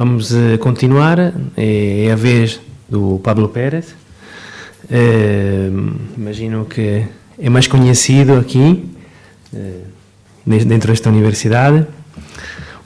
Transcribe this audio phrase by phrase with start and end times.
[0.00, 2.58] Vamos uh, continuar, é, é, a vez
[2.88, 3.94] do Pablo Pérez.
[4.84, 7.04] Uh, imagino que
[7.38, 8.88] é mais conhecido aqui,
[9.52, 9.82] uh,
[10.46, 11.86] dentro desta universidade.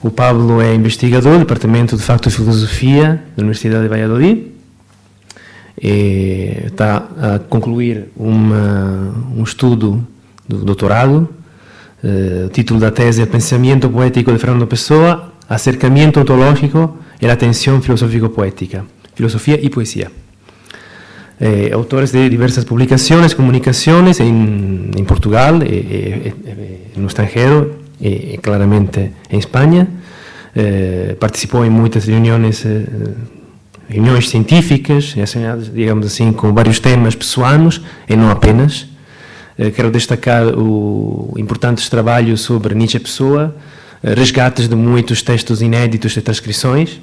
[0.03, 4.51] O Pablo é investigador do Departamento de Facto e Filosofia da Universidade de Valladolid.
[5.81, 10.05] E está a concluir uma, um estudo
[10.45, 11.29] do doutorado.
[12.03, 17.35] Uh, o título da tese é Pensamento Poético de Fernando Pessoa, Acercamento Ontológico e a
[17.35, 20.11] Tensão Filosófico-Poética, Filosofia e Poesia.
[21.39, 26.33] Eh, autores de diversas publicações, comunicações em, em Portugal, eh, eh,
[26.95, 29.87] no extranjero e claramente em Espanha.
[31.19, 32.63] participou em muitas reuniões,
[33.89, 35.13] reuniões científicas,
[35.73, 38.87] digamos assim, com vários temas pessoanos e não apenas.
[39.75, 43.55] quero destacar o importantes trabalhos sobre Nietzsche Pessoa,
[44.01, 47.01] resgates de muitos textos inéditos e transcrições.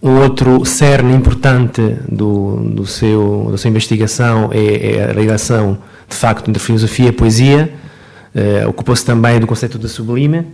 [0.00, 6.14] Um outro cerne importante do, do seu, da sua investigação é, é, a ligação, de
[6.14, 7.72] facto, entre filosofia e poesia.
[8.32, 10.46] Eh, Ocupou-se também do conceito de sublime,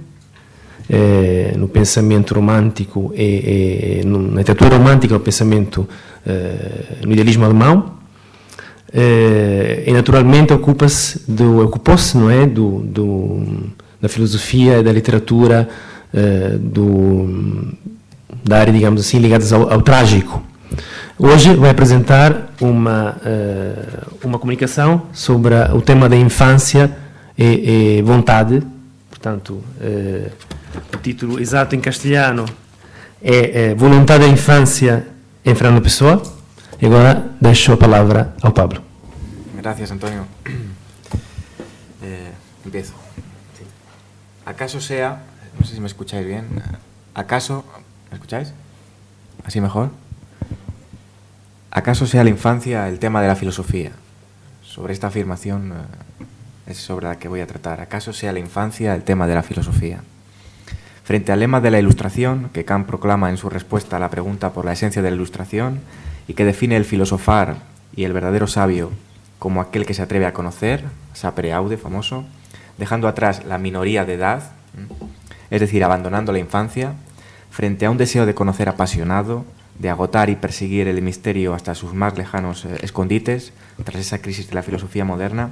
[0.88, 5.86] eh, no pensamento romântico, e, e, na literatura romântica, no pensamento,
[6.26, 7.92] eh, no idealismo alemão.
[9.86, 11.20] e, naturalmente, ocupa-se
[11.64, 13.42] ocupou-se, não é, do, do,
[14.00, 15.68] da filosofia e da literatura
[16.60, 17.28] do
[18.44, 20.42] da área, digamos assim, ligadas ao, ao trágico.
[21.18, 26.96] Hoje vai apresentar uma, uh, uma comunicação sobre o tema da infância
[27.38, 28.62] e, e vontade.
[29.08, 30.30] Portanto, uh,
[30.92, 32.44] o título exato em castelhano
[33.22, 35.06] é, é Vontade da Infância
[35.44, 36.22] em Fernando Pessoa.
[36.82, 38.82] E agora deixo a palavra ao Pablo.
[39.56, 40.26] Gracias, Antonio.
[42.02, 42.32] Eh,
[42.66, 42.92] empiezo.
[44.44, 45.22] ¿Acaso sea,
[45.58, 46.44] no sé si me escucháis bien,
[47.14, 47.64] acaso
[48.14, 48.52] ¿Me escucháis?
[49.44, 49.90] ¿Así mejor?
[51.72, 53.90] ¿Acaso sea la infancia el tema de la filosofía?
[54.62, 57.80] Sobre esta afirmación eh, es sobre la que voy a tratar.
[57.80, 59.98] ¿Acaso sea la infancia el tema de la filosofía?
[61.02, 64.52] Frente al lema de la ilustración, que Kant proclama en su respuesta a la pregunta
[64.52, 65.80] por la esencia de la ilustración
[66.28, 67.56] y que define el filosofar
[67.96, 68.92] y el verdadero sabio
[69.40, 70.84] como aquel que se atreve a conocer,
[71.14, 72.24] sapere aude famoso,
[72.78, 74.52] dejando atrás la minoría de edad,
[75.50, 76.94] es decir, abandonando la infancia,
[77.54, 79.44] frente a un deseo de conocer apasionado,
[79.78, 83.52] de agotar y perseguir el misterio hasta sus más lejanos eh, escondites,
[83.84, 85.50] tras esa crisis de la filosofía moderna,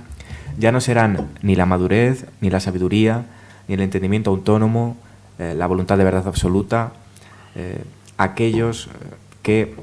[0.59, 3.27] ya no serán ni la madurez, ni la sabiduría,
[3.69, 4.97] ni el entendimiento autónomo,
[5.39, 6.93] eh, la voluntad de verdad absoluta,
[7.55, 7.85] eh,
[8.17, 8.89] aquellos
[9.43, 9.77] que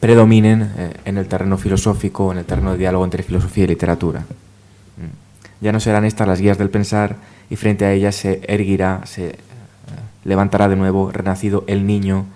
[0.00, 0.72] predominen
[1.04, 4.22] en el terreno filosófico, en el terreno de diálogo entre filosofía y literatura.
[4.22, 5.64] Mm.
[5.64, 7.14] Ya no serán estas las guías del pensar
[7.48, 9.38] y frente a ellas se erguirá, se
[10.24, 12.26] levantará de nuevo, renacido el niño,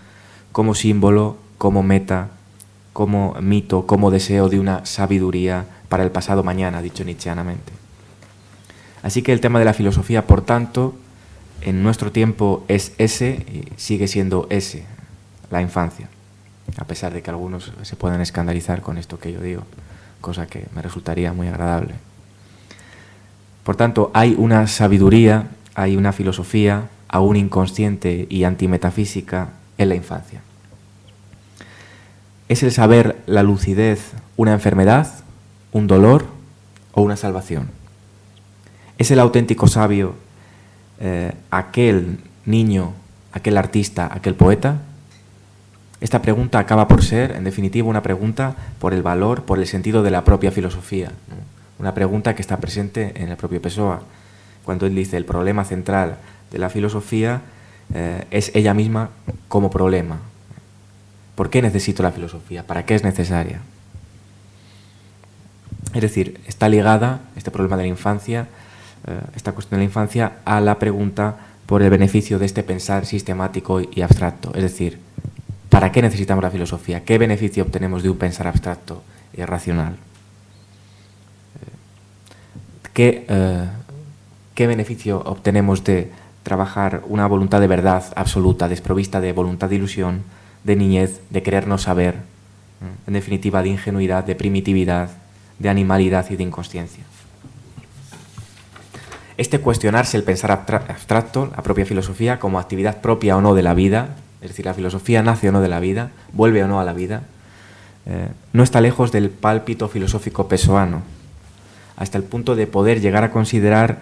[0.52, 2.28] como símbolo, como meta,
[2.92, 7.72] como mito, como deseo de una sabiduría para el pasado mañana, dicho nietzscheanamente.
[9.02, 10.94] Así que el tema de la filosofía, por tanto,
[11.60, 14.84] en nuestro tiempo es ese y sigue siendo ese,
[15.50, 16.08] la infancia,
[16.78, 19.62] a pesar de que algunos se puedan escandalizar con esto que yo digo,
[20.20, 21.94] cosa que me resultaría muy agradable.
[23.62, 30.40] Por tanto, hay una sabiduría, hay una filosofía, aún inconsciente y antimetafísica en la infancia.
[32.48, 35.12] ¿Es el saber, la lucidez, una enfermedad,
[35.72, 36.26] un dolor
[36.92, 37.70] o una salvación?
[38.98, 40.14] ¿Es el auténtico sabio
[41.00, 42.92] eh, aquel niño,
[43.32, 44.82] aquel artista, aquel poeta?
[46.00, 50.02] Esta pregunta acaba por ser, en definitiva, una pregunta por el valor, por el sentido
[50.02, 51.10] de la propia filosofía.
[51.78, 54.02] Una pregunta que está presente en el propio Pessoa,
[54.64, 56.18] cuando él dice el problema central
[56.50, 57.42] de la filosofía
[57.94, 59.10] eh, es ella misma
[59.48, 60.18] como problema.
[61.34, 62.66] ¿Por qué necesito la filosofía?
[62.66, 63.60] ¿Para qué es necesaria?
[65.94, 68.48] Es decir, está ligada este problema de la infancia,
[69.06, 71.36] eh, esta cuestión de la infancia, a la pregunta
[71.66, 74.52] por el beneficio de este pensar sistemático y abstracto.
[74.54, 74.98] Es decir,
[75.68, 77.04] ¿para qué necesitamos la filosofía?
[77.04, 79.02] ¿Qué beneficio obtenemos de un pensar abstracto
[79.36, 79.94] y racional?
[79.94, 79.98] Eh,
[82.92, 83.26] ¿Qué,
[84.54, 86.10] ¿Qué beneficio obtenemos de
[86.46, 90.22] trabajar una voluntad de verdad absoluta, desprovista de voluntad de ilusión,
[90.62, 92.14] de niñez, de querernos saber,
[93.08, 95.10] en definitiva de ingenuidad, de primitividad,
[95.58, 97.02] de animalidad y de inconsciencia.
[99.36, 103.74] Este cuestionarse el pensar abstracto, la propia filosofía, como actividad propia o no de la
[103.74, 104.10] vida,
[104.40, 106.92] es decir, la filosofía nace o no de la vida, vuelve o no a la
[106.92, 107.22] vida,
[108.06, 111.02] eh, no está lejos del pálpito filosófico pesoano,
[111.96, 113.98] hasta el punto de poder llegar a considerar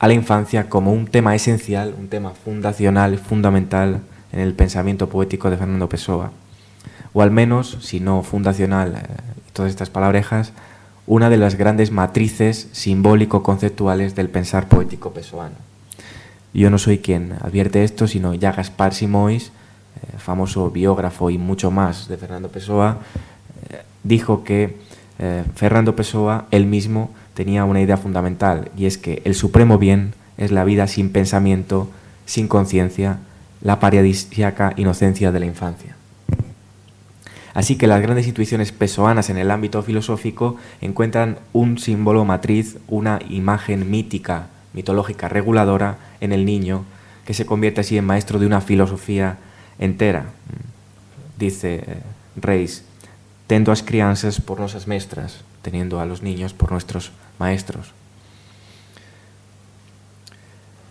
[0.00, 4.00] a la infancia como un tema esencial, un tema fundacional, fundamental
[4.32, 6.32] en el pensamiento poético de Fernando Pessoa.
[7.12, 9.02] O al menos, si no fundacional, eh,
[9.52, 10.52] todas estas palabrejas,
[11.06, 15.56] una de las grandes matrices simbólico-conceptuales del pensar poético pessoano.
[16.54, 21.70] Yo no soy quien advierte esto, sino ya Gaspar Simois, eh, famoso biógrafo y mucho
[21.70, 23.00] más de Fernando Pessoa,
[23.68, 24.88] eh, dijo que
[25.54, 27.10] Fernando Pessoa, él mismo,
[27.40, 31.88] tenía una idea fundamental, y es que el supremo bien es la vida sin pensamiento,
[32.26, 33.20] sin conciencia,
[33.62, 35.96] la paradisíaca inocencia de la infancia.
[37.54, 43.20] Así que las grandes intuiciones pesoanas en el ámbito filosófico encuentran un símbolo matriz, una
[43.30, 46.84] imagen mítica, mitológica, reguladora en el niño,
[47.24, 49.38] que se convierte así en maestro de una filosofía
[49.78, 50.26] entera.
[51.38, 52.02] Dice eh,
[52.36, 52.84] Reis,
[53.46, 57.92] tendo as crianzas por nuestras maestras, teniendo a los niños por nuestros maestros.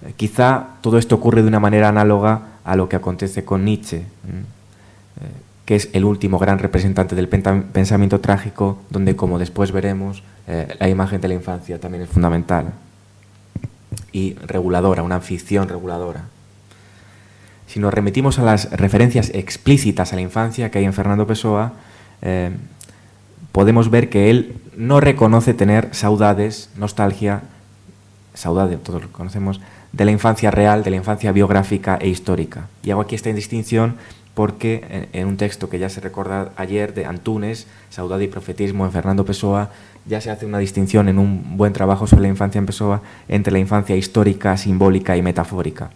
[0.06, 4.04] Eh, quizá todo esto ocurre de una manera análoga a lo que acontece con Nietzsche
[5.70, 10.90] que es el último gran representante del pensamiento trágico, donde, como después veremos, eh, la
[10.90, 12.74] imagen de la infancia también es fundamental
[14.12, 16.24] y reguladora, una ficción reguladora.
[17.68, 21.74] Si nos remitimos a las referencias explícitas a la infancia que hay en Fernando Pessoa,
[22.24, 22.50] eh,
[23.52, 27.42] podemos ver que él no reconoce tener saudades, nostalgia,
[28.34, 29.60] saudade, todos lo conocemos,
[29.92, 32.68] de la infancia real, de la infancia biográfica e histórica.
[32.84, 33.96] Y hago aquí esta distinción
[34.34, 38.92] porque en, un texto que ya se recuerda ayer de Antunes, Saudade y Profetismo en
[38.92, 39.72] Fernando Pessoa,
[40.06, 43.52] ya se hace una distinción en un buen trabajo sobre la infancia en Pessoa entre
[43.52, 45.90] la infancia histórica, simbólica y metafórica.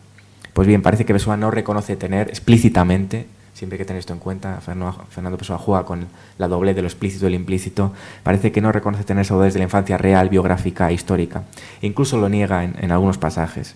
[0.54, 3.28] Pues bien, parece que Pessoa no reconoce tener explícitamente,
[3.64, 6.08] siempre hay que tener esto en cuenta, Fernando Pessoa juega con
[6.38, 9.60] la doble de lo explícito y lo implícito, parece que no reconoce tener saudades de
[9.60, 11.44] la infancia real, biográfica e histórica.
[11.82, 13.76] incluso lo niega en algunos pasajes.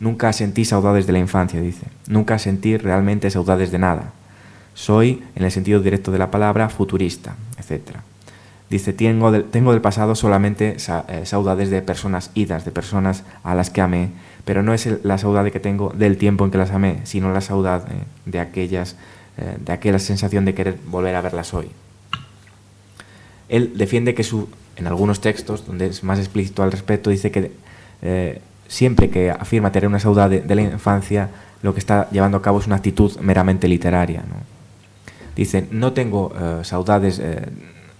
[0.00, 1.86] Nunca sentí saudades de la infancia, dice.
[2.08, 4.12] Nunca sentí realmente saudades de nada.
[4.74, 7.98] Soy, en el sentido directo de la palabra, futurista, etc.
[8.70, 13.70] Dice, tengo, tengo del pasado solamente eh, saudades de personas idas, de personas a las
[13.70, 14.10] que amé,
[14.44, 17.40] pero no es la saudade que tengo del tiempo en que las amé, sino la
[17.40, 17.86] saudade
[18.24, 18.96] de, aquellas,
[19.38, 21.68] eh, de aquella sensación de querer volver a verlas hoy.
[23.48, 27.52] Él defiende que su, en algunos textos, donde es más explícito al respecto, dice que
[28.02, 31.30] eh, siempre que afirma tener una saudade de la infancia,
[31.62, 34.22] lo que está llevando a cabo es una actitud meramente literaria.
[35.34, 37.46] Dice, no tengo uh, saudades eh,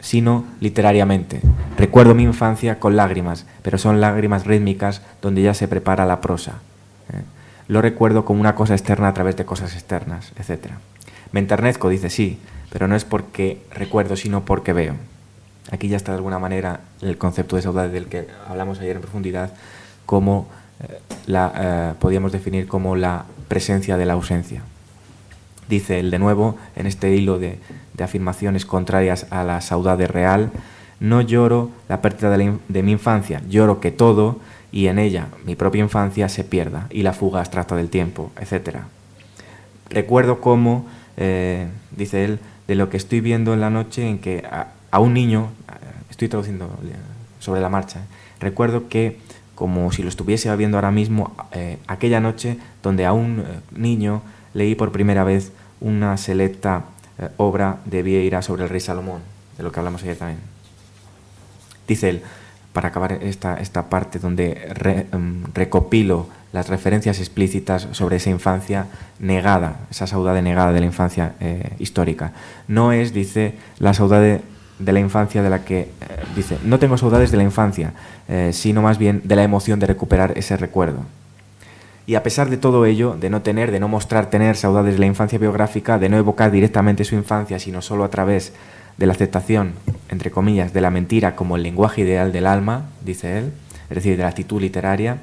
[0.01, 1.41] sino literariamente.
[1.77, 6.59] Recuerdo mi infancia con lágrimas, pero son lágrimas rítmicas donde ya se prepara la prosa.
[7.13, 7.23] ¿eh?
[7.69, 10.73] Lo recuerdo como una cosa externa a través de cosas externas, etc.
[11.33, 12.39] Me enternezco, dice sí,
[12.71, 14.95] pero no es porque recuerdo, sino porque veo.
[15.71, 19.03] Aquí ya está de alguna manera el concepto de saudade del que hablamos ayer en
[19.03, 19.53] profundidad,
[20.07, 20.49] como
[20.81, 24.63] eh, la eh, podríamos definir como la presencia de la ausencia.
[25.69, 27.59] Dice él de nuevo, en este hilo de,
[28.03, 30.51] afirmaciones contrarias a la saudade real,
[31.01, 34.39] no lloro la pérdida de, mi infancia, lloro que todo
[34.71, 38.79] y en ella mi propia infancia se pierda y la fuga abstracta del tiempo, etc.
[39.91, 40.87] Recuerdo cómo,
[41.19, 44.43] eh, dice él, de lo que estoy viendo en la noche en que
[44.91, 45.51] a un niño,
[46.11, 46.71] estoy traduciendo
[47.39, 48.01] sobre la marcha,
[48.41, 49.19] recuerdo que
[49.59, 54.23] como si lo estuviese viendo ahora mismo, eh, aquella noche donde a un eh, niño
[54.55, 55.51] leí por primera vez
[55.81, 56.85] una selecta
[57.19, 59.21] eh, obra de Vieira sobre el rey Salomón,
[59.57, 60.39] de lo que hablamos ayer también.
[61.89, 62.23] Dice él,
[62.73, 68.87] para acabar esta, esta parte donde em, recopilo las referencias explícitas sobre esa infancia
[69.19, 71.35] negada, esa saudade negada de la infancia
[71.79, 72.33] histórica.
[72.69, 74.41] No es, dice, la saudade
[74.79, 75.89] de la infancia de la que eh,
[76.37, 77.93] dice, no tengo saudades de la infancia,
[78.29, 81.01] eh, sino más bien de la emoción de recuperar ese recuerdo.
[82.07, 85.01] Y a pesar de todo ello, de no tener, de no mostrar tener saudades de
[85.01, 88.53] la infancia biográfica, de no evocar directamente su infancia, sino solo a través
[88.97, 89.75] de la aceptación,
[90.09, 93.53] entre comillas, de la mentira como el lenguaje ideal del alma, dice él,
[93.91, 95.19] es decir, de la actitud literaria,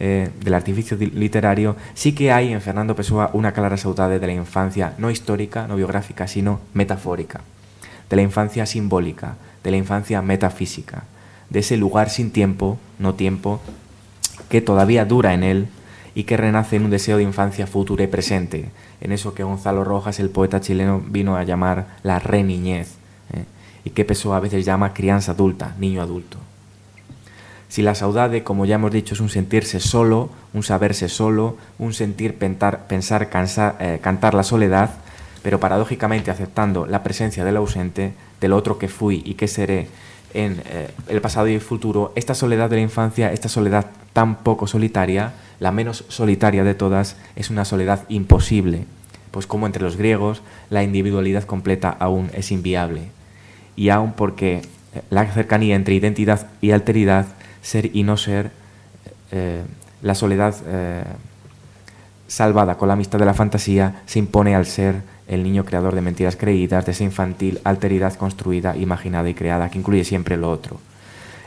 [0.00, 4.32] eh, del artificio literario, sí que hay en Fernando Pessoa una clara saudade de la
[4.32, 7.40] infancia no histórica, no biográfica, sino metafórica
[8.12, 11.04] de la infancia simbólica, de la infancia metafísica,
[11.48, 13.62] de ese lugar sin tiempo, no tiempo,
[14.50, 15.68] que todavía dura en él
[16.14, 18.70] y que renace en un deseo de infancia futura y presente,
[19.00, 22.96] en eso que Gonzalo Rojas, el poeta chileno, vino a llamar la reniñez,
[23.32, 23.46] ¿eh?
[23.82, 26.36] y que Pessoa a veces llama crianza adulta, niño adulto.
[27.72, 31.94] Si la saudade, como ya hemos dicho, es un sentirse solo, un saberse solo, un
[31.94, 33.30] sentir pensar,
[33.80, 34.90] eh, cantar la soledad,
[35.42, 38.12] pero paradójicamente aceptando la presencia del ausente,
[38.42, 39.88] del otro que fui y que seré
[40.34, 44.40] en eh, el pasado y el futuro, esta soledad de la infancia, esta soledad tan
[44.40, 48.84] poco solitaria, la menos solitaria de todas, es una soledad imposible,
[49.30, 53.04] pues como entre los griegos la individualidad completa aún es inviable,
[53.76, 54.60] y aún porque
[55.08, 57.28] la cercanía entre identidad y alteridad,
[57.62, 58.50] ser y no ser,
[59.30, 59.62] eh,
[60.02, 61.04] la soledad eh,
[62.26, 66.00] salvada con la amistad de la fantasía, se impone al ser el niño creador de
[66.00, 70.78] mentiras creídas, de esa infantil alteridad construida, imaginada y creada, que incluye siempre lo otro.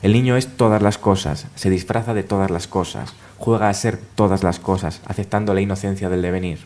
[0.02, 3.98] El niño es todas las cosas, se disfraza de todas las cosas, juega a ser
[4.16, 6.60] todas las cosas, aceptando la inocencia del devenir.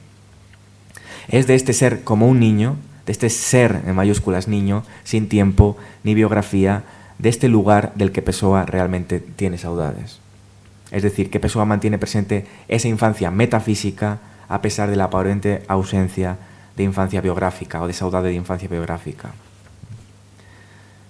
[1.27, 2.75] Es de este ser como un niño,
[3.05, 6.83] de este ser en mayúsculas niño, sin tiempo ni biografía,
[7.19, 10.19] de este lugar del que Pessoa realmente tiene saudades.
[10.91, 16.37] Es decir, que Pessoa mantiene presente esa infancia metafísica a pesar de la aparente ausencia
[16.75, 19.31] de infancia biográfica o de saudade de infancia biográfica.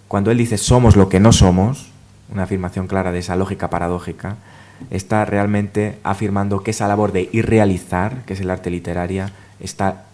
[0.08, 1.92] Cuando él dice somos lo que no somos,
[2.34, 4.36] una afirmación clara de esa lógica paradójica,
[4.90, 10.06] está realmente afirmando que esa labor de irrealizar, que es el arte literaria, está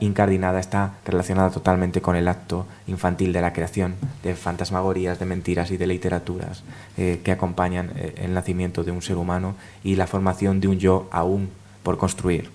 [0.00, 5.70] incardinada, está relacionada totalmente con el acto infantil de la creación, de fantasmagorías, de mentiras
[5.70, 6.64] y de literaturas
[6.96, 10.78] eh, que acompañan eh, el nacimiento de un ser humano y la formación de un
[10.78, 11.50] yo aún
[11.82, 12.50] por construir.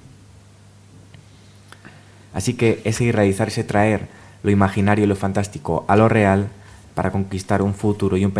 [2.33, 4.07] Así que ese irrealizar, ese traer
[4.43, 6.49] lo imaginario y lo fantástico a lo real
[6.93, 8.33] para conquistar un futuro y un,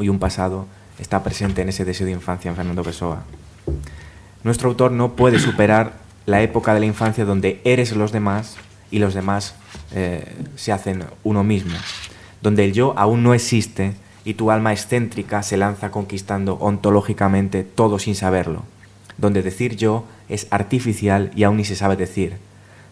[0.00, 0.66] y un pasado
[0.98, 3.24] está presente en ese deseo de infancia en Fernando Pessoa.
[4.44, 8.56] Nuestro autor no puede superar la época de la infancia donde eres los demás
[8.90, 9.54] y los demás
[9.94, 11.76] eh, se hacen uno mismo,
[12.42, 18.00] donde el yo aún no existe y tu alma excéntrica se lanza conquistando ontológicamente todo
[18.00, 18.64] sin saberlo,
[19.18, 22.36] donde decir yo es artificial y aún ni se sabe decir,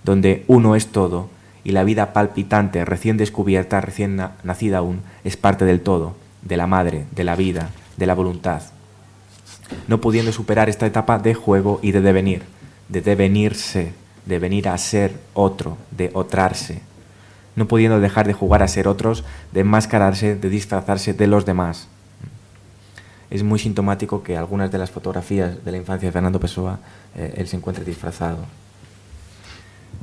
[0.05, 1.29] donde uno es todo
[1.64, 6.67] y la vida palpitante, recién descubierta, recién nacida aún, es parte del todo, de la
[6.67, 8.62] madre, de la vida, de la voluntad,
[9.88, 12.43] no pudiendo superar esta etapa de juego y de devenir,
[12.88, 13.93] de devenirse,
[14.26, 16.83] de venir a ser otro, de otrarse,
[17.57, 21.88] no pudiendo dejar de jugar a ser otros, de enmascararse, de disfrazarse de los demás.
[23.31, 26.79] Es muy sintomático que algunas de las fotografías de la infancia de Fernando Pessoa
[27.17, 28.38] eh, él se encuentre disfrazado.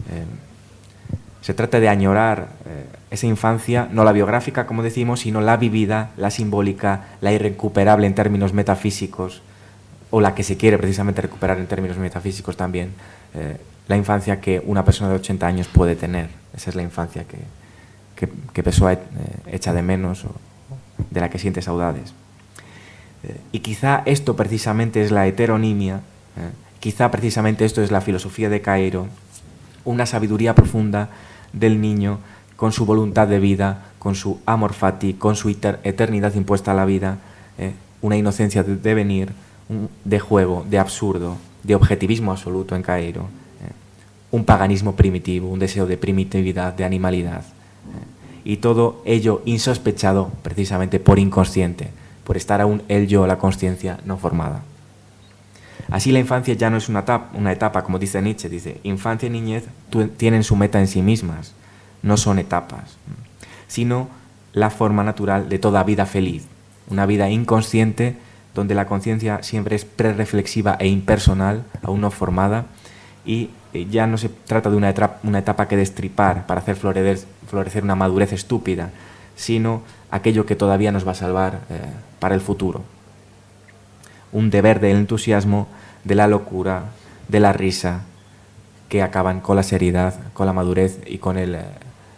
[0.09, 0.25] Eh,
[1.41, 6.11] se trata de añorar eh, esa infancia, no la biográfica, como decimos, sino la vivida,
[6.15, 9.41] la simbólica, la irrecuperable en términos metafísicos,
[10.11, 12.91] o la que se quiere precisamente recuperar en términos metafísicos también,
[13.33, 16.29] eh, la infancia que una persona de 80 años puede tener.
[16.53, 18.99] Esa es la infancia que, que, Pessoa eh,
[19.47, 20.35] echa de menos o
[21.09, 22.13] de la que siente saudades.
[23.23, 26.01] Eh, y quizá esto precisamente es la heteronimia,
[26.79, 29.07] quizá precisamente esto es la filosofía de Cairo,
[29.85, 31.09] una sabiduría profunda
[31.53, 32.19] del niño
[32.55, 36.85] con su voluntad de vida, con su amor fati, con su eternidad impuesta a la
[36.85, 37.17] vida,
[38.01, 39.33] una inocencia de devenir,
[40.03, 43.71] de juego, de absurdo, de objetivismo absoluto en Cairo, eh,
[44.31, 50.99] un paganismo primitivo, un deseo de primitividad, de animalidad, eh, y todo ello insospechado precisamente
[50.99, 51.89] por inconsciente,
[52.23, 54.63] por estar aún el yo, la conciencia no formada.
[55.89, 59.27] Así la infancia ya no es una etapa, una etapa, como dice Nietzsche, dice, infancia
[59.27, 59.65] y niñez
[60.17, 61.53] tienen su meta en sí mismas,
[62.01, 62.97] no son etapas,
[63.67, 64.09] sino
[64.53, 66.45] la forma natural de toda vida feliz,
[66.89, 68.17] una vida inconsciente
[68.53, 72.65] donde la conciencia siempre es prereflexiva e impersonal, aún no formada,
[73.25, 77.83] y eh, ya no se trata de una etapa, que destripar para hacer florecer, florecer,
[77.83, 78.89] una madurez estúpida,
[79.35, 81.79] sino aquello que todavía nos va a salvar eh,
[82.19, 82.81] para el futuro.
[84.31, 85.67] Un deber del entusiasmo,
[86.03, 86.85] de la locura,
[87.27, 88.01] de la risa,
[88.89, 91.63] que acaban con la seriedad, con la madurez y con el, eh,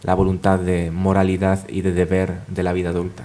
[0.01, 3.23] la voluntad de moralidad y de deber de la vida adulta.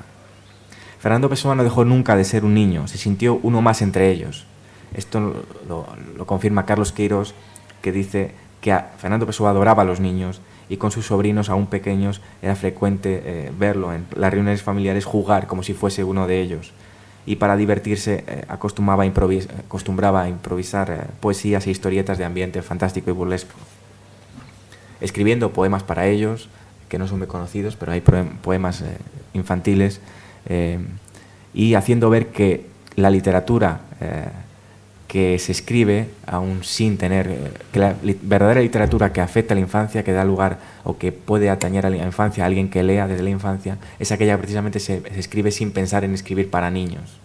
[0.98, 4.46] Fernando Pessoa no dejó nunca de ser un niño, se sintió uno más entre ellos.
[4.94, 7.34] Esto lo, confirma Carlos Queiros,
[7.82, 12.20] que dice que Fernando Pessoa adoraba a los niños y con sus sobrinos aún pequeños
[12.42, 16.72] era frecuente eh, verlo en las reuniones familiares jugar como si fuese uno de ellos.
[17.26, 23.10] Y para divertirse eh, acostumbraba, a a improvisar eh, poesías e historietas de ambiente fantástico
[23.10, 23.54] y burlesco.
[25.00, 26.48] Escribiendo poemas para ellos,
[26.88, 28.82] que no son muy conocidos, pero hay poemas
[29.34, 30.00] infantiles
[30.48, 30.78] eh,
[31.54, 34.26] y haciendo ver que la literatura eh,
[35.08, 39.62] que se escribe, aún sin tener, eh, que la verdadera literatura que afecta a la
[39.62, 43.08] infancia, que da lugar o que puede atañer a la infancia, a alguien que lea
[43.08, 46.70] desde la infancia, es aquella que precisamente se, se escribe sin pensar en escribir para
[46.70, 47.18] niños.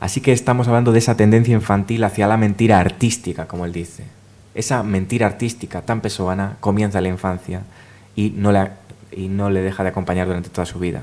[0.00, 4.04] Así que estamos hablando de esa tendencia infantil hacia la mentira artística, como él dice.
[4.54, 7.62] Esa mentira artística tan pesoana comienza en la infancia
[8.16, 8.52] y no,
[9.10, 11.02] y no le deja de acompañar durante toda su vida.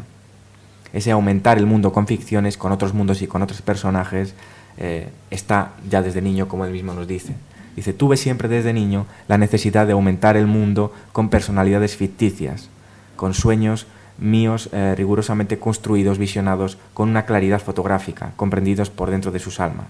[0.91, 4.33] ese aumentar el mundo con ficciones, con otros mundos y con otros personajes,
[4.77, 7.35] eh, está ya desde niño, como él mismo nos dice.
[7.75, 12.69] Dice, tuve siempre desde niño la necesidad de aumentar el mundo con personalidades ficticias,
[13.15, 13.85] con sueños
[14.17, 19.87] míos eh, rigurosamente construidos, visionados con una claridad fotográfica, comprendidos por dentro de sus almas.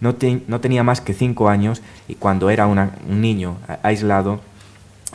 [0.00, 0.14] No,
[0.48, 2.90] no tenía más que cinco años y cuando era un
[3.20, 4.40] niño aislado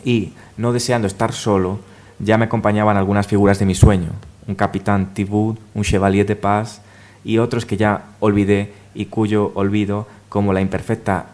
[0.04, 1.80] y no deseando estar solo,
[2.20, 4.10] ya me acompañaban algunas figuras de mi sueño,
[4.48, 6.82] un capitán Thibaut, un chevalier de paz
[7.24, 11.28] y otros que ya olvidé y cuyo olvido, como, la imperfecta,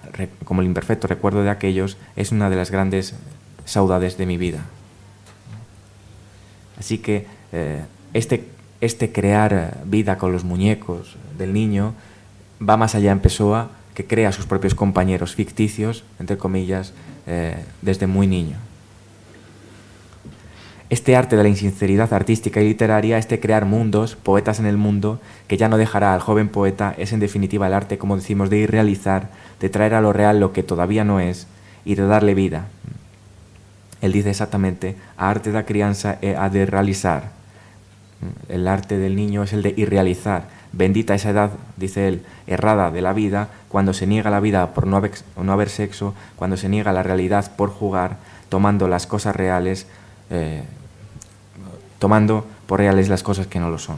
[0.45, 3.15] como el imperfecto recuerdo de aquellos, es una de las grandes
[3.65, 4.65] saudades de mi vida.
[6.79, 8.45] Así que eh, este,
[8.81, 11.93] este crear vida con los muñecos del niño
[12.61, 16.93] va más allá en Pessoa, que crea sus propios compañeros ficticios, entre comillas,
[17.27, 18.57] eh, desde muy niño.
[20.89, 25.19] Este arte de la insinceridad artística y literaria, este crear mundos, poetas en el mundo,
[25.47, 28.59] que ya no dejará al joven poeta, es en definitiva el arte, como decimos, de
[28.59, 29.29] irrealizar,
[29.59, 31.47] de traer a lo real lo que todavía no es
[31.85, 32.67] y de darle vida.
[34.01, 37.31] Él dice exactamente, a arte da crianza e a de realizar.
[38.49, 40.47] El arte del niño es el de irrealizar.
[40.75, 44.85] Bendita esa edad, dice él, errada de la vida, cuando se niega la vida por
[44.85, 48.17] no haber, no haber sexo, cuando se niega la realidad por jugar,
[48.49, 49.87] tomando las cosas reales
[50.29, 50.63] eh,
[51.99, 53.97] tomando por reales las cosas que no lo son.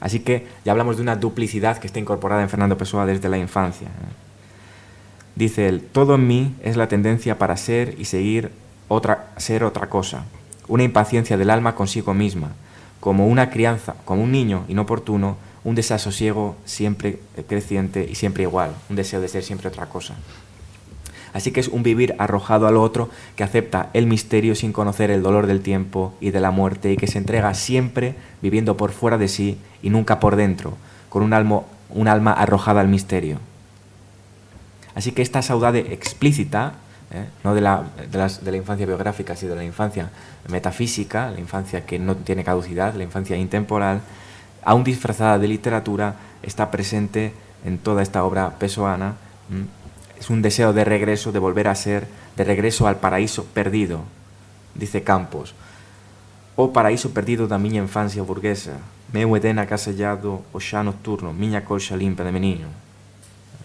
[0.00, 3.38] Así que ya hablamos de una duplicidad que está incorporada en Fernando Pessoa desde la
[3.38, 3.88] infancia.
[5.36, 8.50] Dice él, todo en mí es la tendencia para ser y seguir
[8.88, 10.24] otra, ser otra cosa,
[10.68, 12.52] una impaciencia del alma consigo misma,
[12.98, 18.96] como una crianza, como un niño inoportuno, un desasosiego siempre creciente y siempre igual, un
[18.96, 20.16] deseo de ser siempre otra cosa.
[21.32, 25.22] Así que es un vivir arrojado al otro que acepta el misterio sin conocer el
[25.22, 29.18] dolor del tiempo y de la muerte y que se entrega siempre viviendo por fuera
[29.18, 30.76] de sí y nunca por dentro,
[31.08, 33.38] con un alma, arrojada al misterio.
[34.94, 36.74] Así que esta saudade explícita,
[37.12, 37.26] ¿eh?
[37.44, 40.10] no de la, de la infancia biográfica, sino de la infancia
[40.48, 44.00] metafísica, la infancia que no tiene caducidad, la infancia intemporal,
[44.64, 47.32] aún disfrazada de literatura, está presente
[47.64, 49.14] en toda esta obra pesoana
[50.20, 54.02] es un deseo de regreso, de volver a ser, de regreso al paraíso perdido,
[54.74, 55.54] dice Campos.
[56.56, 58.76] Oh paraíso perdido da miña infancia burguesa,
[59.16, 62.68] meu edena casellado o xa nocturno, miña colxa limpa de menino.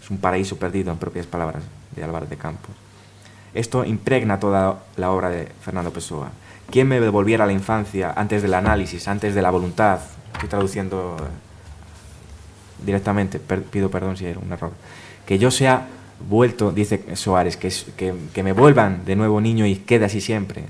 [0.00, 1.60] Es un paraíso perdido en propias palabras
[1.92, 2.72] de Álvarez de Campos.
[3.52, 6.32] Esto impregna toda la obra de Fernando Pessoa.
[6.70, 10.00] ¿Quién me devolviera a la infancia antes del análisis, antes de la voluntad?
[10.32, 14.72] Estoy traduciendo eh, directamente, pido perdón si era un error.
[15.24, 15.86] Que yo sea
[16.28, 20.64] vuelto, dice Soares, que, me vuelvan de nuevo niño y quede así siempre.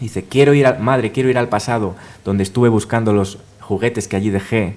[0.00, 4.16] Dice, quiero ir al, madre, quiero ir al pasado, donde estuve buscando los juguetes que
[4.16, 4.76] allí dejé.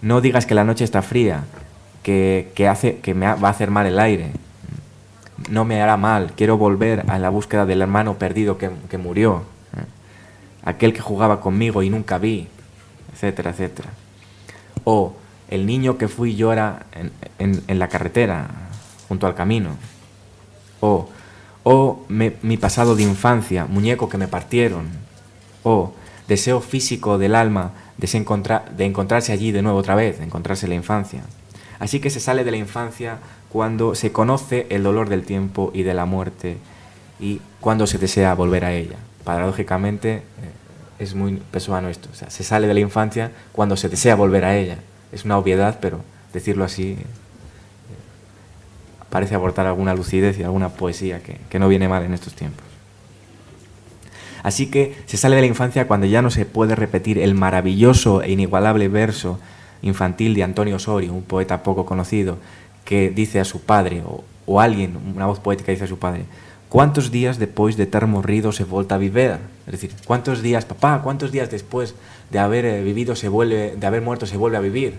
[0.00, 1.44] No digas que la noche está fría,
[2.02, 4.32] que, que me va a hacer mal el aire.
[5.50, 9.42] No me hará mal, quiero volver a la búsqueda del hermano perdido que, que murió,
[10.64, 12.48] aquel que jugaba conmigo y nunca vi,
[13.12, 13.90] etcétera, etcétera.
[14.84, 15.14] O
[15.48, 16.86] el niño que fui yo era
[17.38, 18.48] en, la carretera,
[19.08, 19.76] junto al camino.
[20.80, 21.08] O,
[21.64, 24.88] o mi pasado de infancia, muñeco que me partieron.
[25.62, 25.92] O
[26.26, 28.08] deseo físico del alma de,
[28.76, 31.22] de encontrarse allí de nuevo otra vez, de encontrarse en la infancia.
[31.78, 33.18] Así que se sale de la infancia
[33.52, 36.56] cuando se conoce el dolor del tiempo y de la muerte
[37.20, 38.96] y cuando se desea volver a ella.
[39.24, 40.22] Paradójicamente eh,
[40.98, 42.08] es muy pesuano esto.
[42.10, 44.78] O sea, se sale de la infancia cuando se desea volver a ella
[45.12, 46.00] es una obviedad, pero
[46.32, 46.96] decirlo así eh,
[49.10, 52.64] parece aportar alguna lucidez y alguna poesía que, no viene mal en estos tiempos.
[54.42, 58.22] Así que se sale de la infancia cuando ya no se puede repetir el maravilloso
[58.22, 59.38] e inigualable verso
[59.82, 62.38] infantil de Antonio Osorio, un poeta poco conocido,
[62.84, 66.24] que dice a su padre, o, o alguien, una voz poética dice a su padre,
[66.68, 69.38] ¿cuántos días después de ter morrido se volta a vivir?
[69.66, 71.94] Es decir, ¿cuántos días, papá, cuántos días después
[72.32, 74.94] de haber eh, vivido se vuelve, de haber muerto se vuelve a vivir.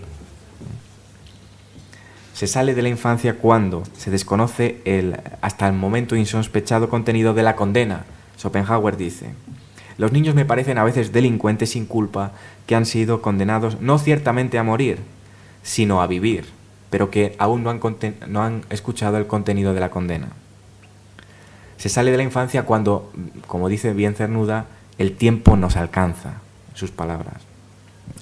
[2.32, 7.42] Se sale de la infancia cuando se desconoce el hasta el momento insospechado contenido de
[7.42, 8.04] la condena.
[8.38, 9.30] Schopenhauer dice,
[9.98, 12.32] los niños me parecen a veces delincuentes sin culpa
[12.66, 14.98] que han sido condenados no ciertamente a morir,
[15.62, 16.46] sino a vivir,
[16.94, 17.80] pero que aún no han,
[18.28, 20.28] no han escuchado el contenido de la condena.
[21.76, 23.10] Se sale de la infancia cuando,
[23.48, 26.34] como dice bien Cernuda, el tiempo nos alcanza
[26.72, 27.42] sus palabras.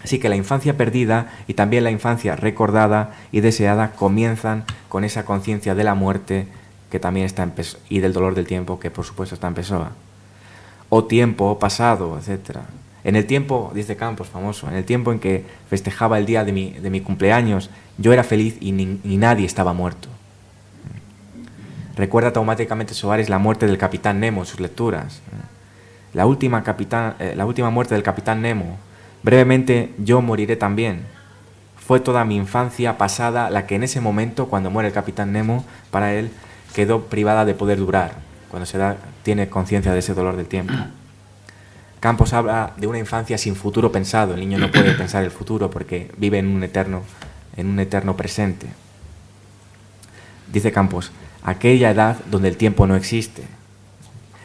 [0.02, 5.26] Así que la infancia perdida y también la infancia recordada y deseada comienzan con esa
[5.26, 6.48] conciencia de la muerte
[6.90, 7.52] que también está en
[7.90, 9.92] y del dolor del tiempo que por supuesto está en Pessoa.
[10.88, 12.60] O tiempo, o pasado, etc.
[13.04, 16.52] En el tiempo, dice Campos, famoso, en el tiempo en que festejaba el día de
[16.52, 20.08] mi, de mi cumpleaños, yo era feliz y, nadie estaba muerto.
[21.96, 25.20] Recuerda automáticamente Soares la muerte del capitán Nemo en sus lecturas.
[26.14, 28.78] La última, capitán, eh, la última muerte del capitán Nemo.
[29.22, 31.02] Brevemente, yo moriré también.
[31.76, 35.64] Fue toda mi infancia pasada la que en ese momento, cuando muere el capitán Nemo,
[35.90, 36.30] para él
[36.74, 38.12] quedó privada de poder durar,
[38.48, 40.72] cuando se da, tiene conciencia de ese dolor del tiempo.
[42.02, 44.34] Campos habla de una infancia sin futuro pensado.
[44.34, 47.02] El niño no puede pensar el futuro porque vive en un eterno,
[47.56, 48.66] en un eterno presente.
[50.52, 51.12] Dice Campos,
[51.44, 53.44] aquella edad donde el tiempo no existe.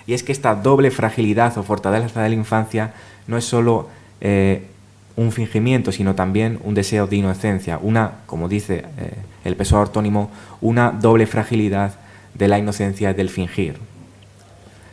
[0.05, 2.93] Y es que esta doble fragilidad o fortaleza de la infancia
[3.25, 3.89] no es solo
[4.21, 4.67] eh,
[5.15, 9.13] un fingimiento, sino también un deseo de inocencia, una, como dice eh,
[9.45, 10.29] el peso autónimo,
[10.61, 11.95] una doble fragilidad
[12.35, 13.79] de la inocencia del fingir.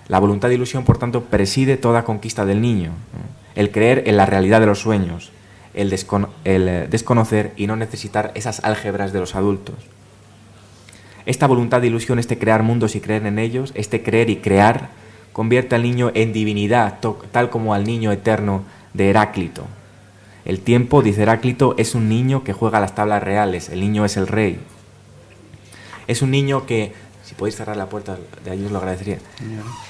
[0.09, 2.93] La voluntad de ilusión, por tanto, preside toda conquista del niño.
[3.55, 5.33] El creer en la realidad de los sueños,
[5.75, 5.93] el,
[6.45, 9.77] eh, desconocer y no necesitar esas álgebras de los adultos.
[11.27, 14.91] Esta voluntad de ilusión, este crear mundos y creer en ellos, este creer y crear,
[15.33, 16.99] convierte al niño en divinidad,
[17.33, 18.63] tal como al niño eterno
[18.93, 19.65] de Heráclito.
[20.45, 24.19] El tiempo, dice Heráclito, es un niño que juega las tablas reales, el niño es
[24.19, 24.61] el rey.
[26.07, 26.93] Es un niño que
[27.35, 29.19] si podéis cerrar la puerta, de ahí os lo agradecería.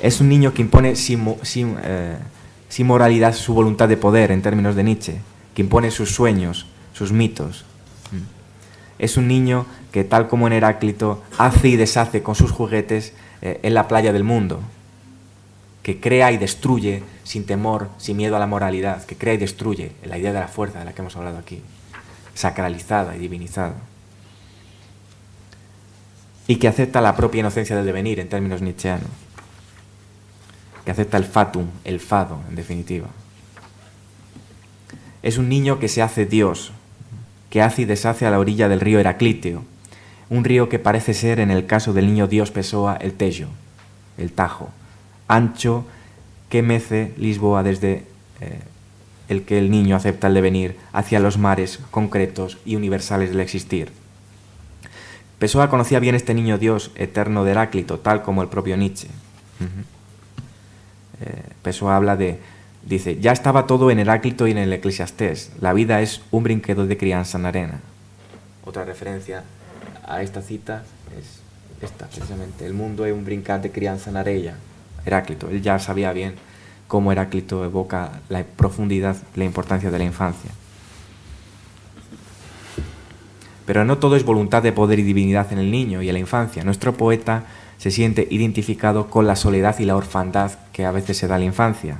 [0.00, 2.16] Es un niño que impone sin, sin, eh,
[2.68, 5.20] sin, moralidad su voluntad de poder, en términos de Nietzsche,
[5.54, 7.64] que impone sus sueños, sus mitos.
[8.12, 8.24] Mm.
[8.98, 13.61] Es un niño que, tal como en Heráclito, hace y deshace con sus juguetes eh,
[13.62, 14.61] en la playa del mundo,
[15.83, 19.92] que crea y destruye sin temor, sin miedo a la moralidad, que crea y destruye
[20.04, 21.61] la idea de la fuerza de la que hemos hablado aquí,
[22.35, 23.74] sacralizada y divinizada
[26.46, 29.09] y que acepta la propia inocencia del devenir en términos nietzscheanos,
[30.85, 33.09] que acepta el fatum, el fado, en definitiva.
[35.22, 36.72] Es un niño que se hace Dios,
[37.48, 39.64] que hace y deshace a la orilla del río Heraclíteo,
[40.28, 43.48] un río que parece ser, en el caso del niño Dios Pessoa, el Tello,
[44.18, 44.70] el Tajo,
[45.28, 45.87] ancho
[46.48, 48.04] que mece Lisboa desde
[48.40, 48.61] eh,
[49.28, 53.92] el que el niño acepta el devenir hacia los mares concretos y universales del existir.
[55.44, 59.09] Pessoa conocía bien este niño Dios eterno de Heráclito, tal como el propio Nietzsche.
[61.20, 62.40] Eh, Pessoa habla de,
[62.83, 66.87] dice, ya estaba todo en Heráclito y en el Eclesiastés, la vida es un brinquedo
[66.87, 67.80] de crianza en arena.
[68.64, 69.44] Otra referencia
[70.09, 70.83] a esta cita
[71.20, 71.40] es
[71.85, 74.54] esta, precisamente, el mundo es un brincar de crianza en arena,
[75.04, 76.37] Heráclito, él ya sabía bien
[76.88, 80.52] cómo Heráclito evoca la profundidad, la importancia de la infancia.
[83.66, 86.20] Pero no todo es voluntad de poder y divinidad en el niño y en la
[86.20, 86.64] infancia.
[86.64, 87.44] Nuestro poeta
[87.79, 91.42] se siente identificado con la soledad y la orfandad que a veces se da en
[91.42, 91.98] la infancia,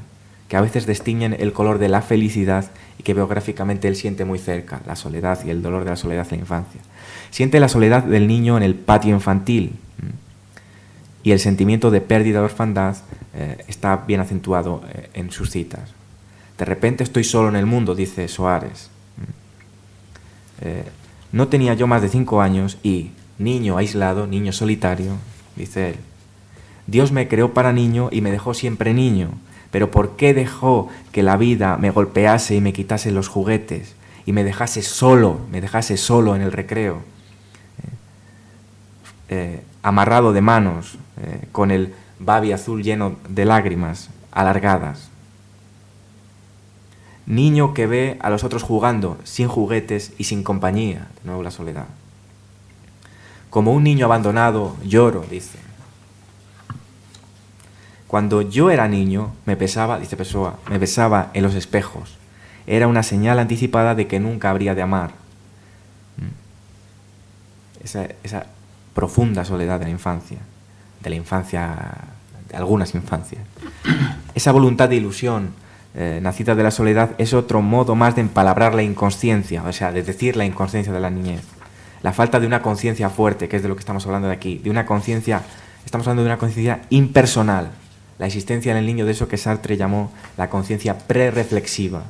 [0.49, 4.39] que a veces destiñen el color de la felicidad y que biográficamente él siente muy
[4.39, 6.81] cerca, la soledad y el dolor de la soledad en la infancia.
[7.31, 9.79] Siente la soledad del niño en el patio infantil
[11.23, 12.97] y el sentimiento de pérdida de orfandad
[13.35, 15.91] eh, está bien acentuado eh, en sus citas.
[16.59, 18.91] De repente estoy solo en el mundo, dice Soares.
[20.61, 20.85] Eh,
[21.35, 25.17] no tenía yo más de cinco años y, niño aislado, niño solitario,
[25.57, 25.97] dice él,
[26.87, 29.31] Dios me creó para niño y me dejó siempre niño,
[29.73, 34.33] pero ¿por qué dejó que la vida me golpease y me quitase los juguetes y
[34.33, 37.03] me dejase solo, me dejase solo en el recreo?
[37.83, 37.89] Eh,
[39.31, 45.11] eh, amarrado de manos, eh, con el babi azul lleno de lágrimas alargadas
[47.27, 51.51] niño que ve a los otros jugando sin juguetes y sin compañía, de nuevo la
[51.51, 51.87] soledad.
[53.51, 55.59] Como un niño abandonado, lloro, dice.
[58.07, 62.17] Cuando yo era niño, me pesaba, dice Pessoa, me besaba en los espejos.
[62.67, 65.11] Era una señal anticipada de que nunca habría de amar.
[66.17, 67.85] Mm.
[67.85, 68.47] Esa, esa
[68.95, 70.39] profunda soledad de la infancia,
[71.03, 71.75] de la infancia,
[72.49, 73.43] de algunas infancias.
[74.35, 75.51] Esa voluntad de ilusión,
[75.97, 79.93] eh, nacida de la soledad, es otro modo más de empalabrar la inconsciencia, o sea,
[79.93, 81.43] de decir la inconsciencia de la niñez.
[82.03, 84.59] La falta de una conciencia fuerte, que es de lo que estamos hablando de aquí,
[84.59, 85.43] de una conciencia,
[85.87, 87.71] estamos hablando de una conciencia impersonal,
[88.19, 92.03] la existencia en el niño de eso que Sartre llamó la conciencia pre-reflexiva,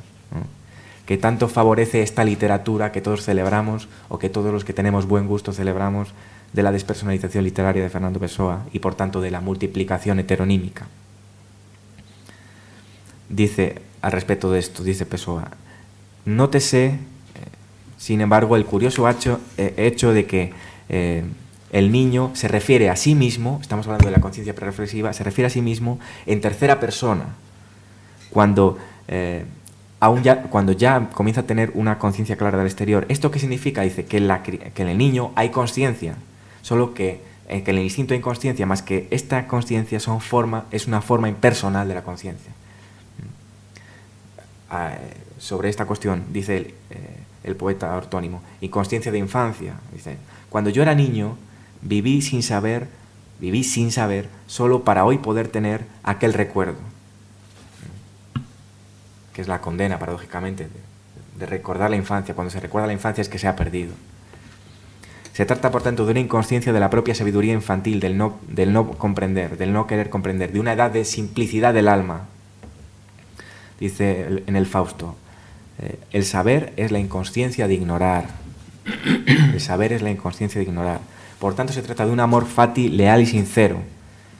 [1.05, 5.27] que tanto favorece esta literatura que todos celebramos o que todos los que tenemos buen
[5.27, 6.13] gusto celebramos
[6.53, 10.87] de la despersonalización literaria de Fernando Pessoa y por tanto de la multiplicación heteronímica
[13.29, 15.51] dice al respecto de esto, dice Pessoa,
[16.25, 16.97] nótese, eh,
[17.97, 20.53] sin embargo, el curioso hecho, eh, hecho de que
[20.89, 21.23] eh,
[21.71, 25.47] el niño se refiere a sí mismo, estamos hablando de la conciencia prereflexiva, se refiere
[25.47, 27.25] a sí mismo en tercera persona,
[28.29, 28.77] cuando
[29.99, 33.05] aún ya, cuando ya comienza a tener una conciencia clara del exterior.
[33.09, 33.81] ¿Esto qué significa?
[33.81, 34.19] Dice que,
[34.73, 36.15] que en el niño hay conciencia,
[36.61, 40.87] solo que, eh, que el instinto de inconsciencia, más que esta conciencia son forma, es
[40.87, 42.51] una forma impersonal de la conciencia.
[45.37, 46.73] Sobre esta cuestión, dice el,
[47.43, 49.75] eh, poeta ortónimo, inconsciencia de infancia.
[49.93, 50.17] Dice,
[50.49, 51.37] cuando yo era niño,
[51.81, 52.87] viví sin saber,
[53.39, 56.77] viví sin saber, solo para hoy poder tener aquel recuerdo
[59.35, 60.69] que es la condena, paradójicamente,
[61.37, 62.33] de, recordar la infancia.
[62.33, 63.91] Cuando se recuerda la infancia es que se ha perdido.
[65.33, 68.71] Se trata, por tanto, de una inconsciencia de la propia sabiduría infantil, del no, del
[68.71, 72.27] no comprender, del no querer comprender, de una edad de simplicidad del alma.
[73.79, 75.15] Dice en el Fausto,
[75.79, 78.27] eh, el saber es la inconsciencia de ignorar.
[79.25, 81.01] El saber es la inconsciencia de ignorar.
[81.39, 83.79] Por tanto, se trata de un amor fati, leal y sincero,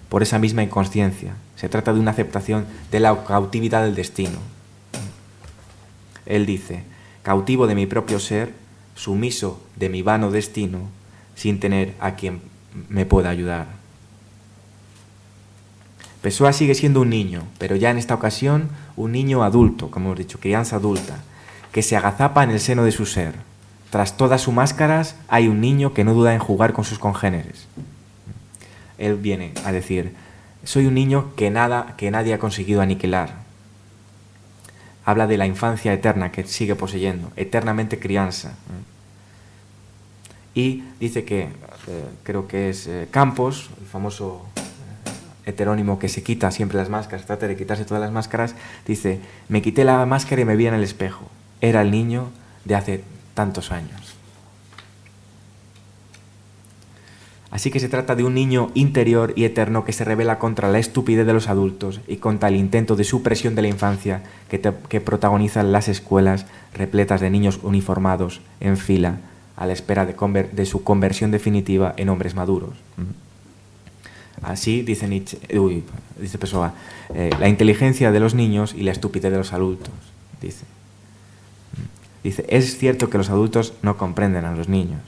[0.09, 1.35] por esa misma inconsciencia.
[1.55, 4.39] Se trata de una aceptación de la cautividad del destino.
[6.25, 6.83] Él dice,
[7.23, 8.53] cautivo de mi propio ser,
[8.95, 10.79] sumiso de mi vano destino,
[11.35, 12.41] sin tener a quien
[12.89, 13.67] me pueda ayudar.
[16.25, 20.17] Pessoa sigue siendo un niño, pero ya en esta ocasión un niño adulto, como hemos
[20.17, 21.17] dicho, crianza adulta,
[21.71, 23.35] que se agazapa en el seno de su ser.
[23.91, 27.67] Tras todas sus máscaras hay un niño que no duda en jugar con sus congéneres.
[28.97, 30.15] Él viene a decir,
[30.63, 33.35] soy un niño que nada, que nadie ha conseguido aniquilar,
[35.05, 38.55] habla de la infancia eterna que sigue poseyendo, eternamente crianza.
[40.55, 41.49] Y dice que, eh,
[42.23, 44.47] creo que es eh, Campos, el famoso
[45.45, 48.55] heterónimo que se quita siempre las máscaras, trata de quitarse todas las máscaras,
[48.87, 51.29] dice, me quité la máscara y me vi en el espejo.
[51.61, 52.29] Era el niño
[52.65, 53.03] de hace
[53.33, 54.15] tantos años.
[57.55, 60.77] Así que se trata de un niño interior y eterno que se revela contra la
[60.77, 65.71] estupidez de los adultos y contra el intento de supresión de la infancia que, protagonizan
[65.71, 69.19] las escuelas repletas de niños uniformados en fila
[69.55, 72.73] a la espera de, su conversión definitiva en hombres maduros.
[74.45, 75.39] Así dice Nietzsche,
[76.19, 76.73] dice Pessoa,
[77.13, 79.93] eh, la inteligencia de los niños y la estupidez de los adultos.
[80.39, 80.65] Dice.
[82.23, 85.01] dice, es cierto que los adultos no comprenden a los niños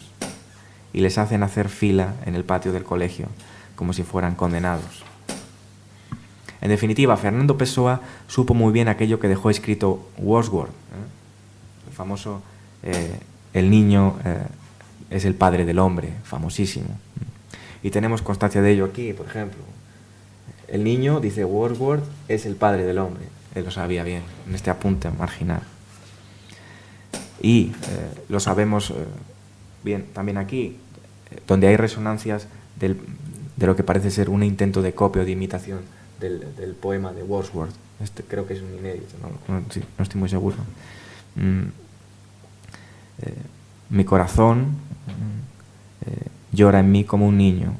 [0.91, 3.27] y les hacen hacer fila en el patio del colegio,
[3.75, 5.03] como si fueran condenados.
[6.59, 11.87] En definitiva, Fernando Pessoa supo muy bien aquello que dejó escrito Wordsworth, ¿eh?
[11.89, 12.41] el famoso
[12.81, 13.19] eh,
[13.53, 14.15] El niño
[15.11, 16.97] es el padre del hombre, famosísimo.
[17.83, 19.59] Y tenemos constancia de ello aquí, por ejemplo.
[20.67, 23.23] El niño, dice Wordsworth, es el padre del hombre.
[23.55, 25.61] Él lo sabía bien, en este apunte marginal.
[27.41, 27.71] Y
[28.29, 28.93] lo sabemos
[29.87, 30.75] Bien, también aquí,
[31.47, 32.97] donde hay resonancias de
[33.65, 35.79] lo que parece ser un intento de copia o de imitación
[36.19, 37.73] del, poema de Wordsworth.
[38.01, 39.63] Este creo que es un inédito, no, no,
[40.03, 40.57] estoy muy seguro.
[41.35, 41.67] Mm,
[43.21, 43.33] eh,
[43.89, 44.75] mi corazón
[46.05, 47.73] eh, llora en mí como un niño,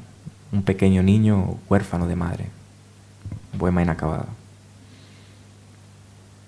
[0.52, 2.46] un pequeño niño huérfano de madre.
[3.58, 4.26] Poema inacabado.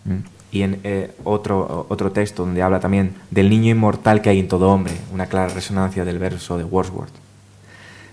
[0.04, 4.40] Mm y en eh, otro, otro texto donde habla también del niño inmortal que hay
[4.40, 7.12] en todo hombre, una clara resonancia del verso de Wordsworth.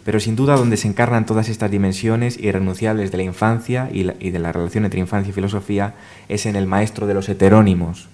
[0.06, 4.40] Pero sin duda donde se encarnan todas estas dimensiones irrenunciables de la infancia y, de
[4.40, 5.96] la relación entre infancia y filosofía
[6.30, 8.08] es en el maestro de los heterónimos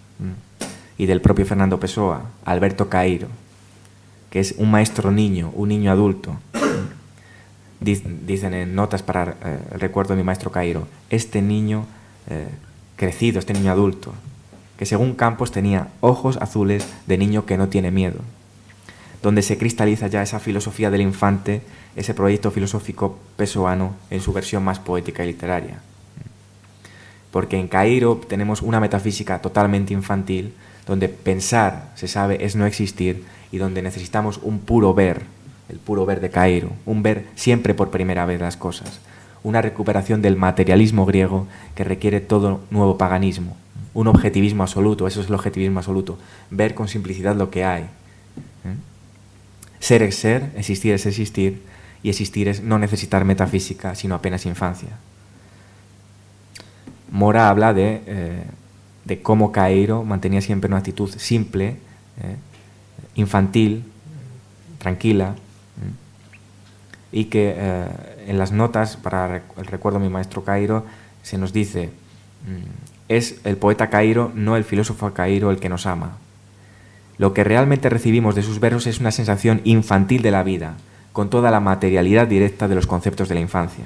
[0.98, 3.28] y del propio Fernando Pessoa, Alberto Cairo,
[4.34, 6.36] que es un maestro niño, un niño adulto.
[7.80, 11.86] Dicen en notas para eh, recuerdo de mi maestro Cairo, este niño
[12.28, 12.48] eh,
[12.96, 14.12] crecido, este niño adulto,
[14.76, 18.22] que según Campos tenía ojos azules de niño que no tiene miedo,
[19.22, 21.62] donde se cristaliza ya esa filosofía del infante,
[21.96, 25.80] ese proyecto filosófico pesoano en su versión más poética y literaria.
[27.30, 30.56] Porque en Cairo tenemos una metafísica totalmente infantil,
[30.88, 35.22] donde pensar, se sabe, es no existir y donde necesitamos un puro ver,
[35.70, 39.00] el puro ver de Cairo, un ver siempre por primera vez las cosas,
[39.44, 43.56] una recuperación del materialismo griego que requiere todo nuevo paganismo,
[43.94, 46.18] un objetivismo absoluto, eso es el objetivismo absoluto,
[46.50, 47.84] ver con simplicidad lo que hay.
[47.84, 48.76] ¿eh?
[49.80, 51.62] Ser es ser, existir es existir,
[52.02, 54.90] y existir es no necesitar metafísica, sino apenas infancia.
[57.12, 58.44] Mora habla de, eh,
[59.06, 61.78] de cómo Cairo mantenía siempre una actitud simple,
[62.20, 62.36] ¿eh?
[63.16, 63.84] Infantil,
[64.80, 65.36] tranquila,
[67.14, 67.86] y que eh,
[68.28, 70.84] en las notas para el recuerdo de mi maestro Cairo
[71.22, 71.88] se nos dice,
[72.48, 76.18] mm, es el poeta Cairo, no el filósofo Cairo el que nos ama.
[77.20, 80.74] Lo que realmente recibimos de sus versos es una sensación infantil de la vida,
[81.14, 83.86] con toda la materialidad directa de los conceptos de la infancia.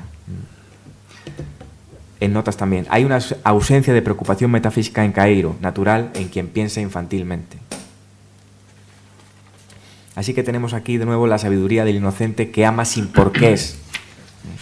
[2.19, 6.81] en notas también, hay una ausencia de preocupación metafísica en Cairo, natural en quien piensa
[6.81, 7.57] infantilmente.
[10.17, 13.77] Así que tenemos aquí de nuevo la sabiduría del inocente que ama sin porqués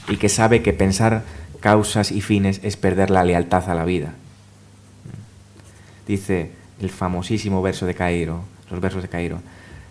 [0.09, 1.23] y que sabe que pensar
[1.61, 4.15] causas y fines es perder la lealtad a la vida.
[6.05, 9.39] Dice el famosísimo verso de Cairo, los versos de Cairo.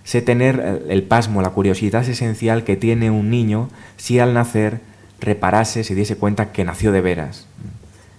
[0.05, 4.83] Sé tener el pasmo, la curiosidad esencial que tiene un niño si al nacer
[5.19, 7.47] reparase, se diese cuenta que nació de veras.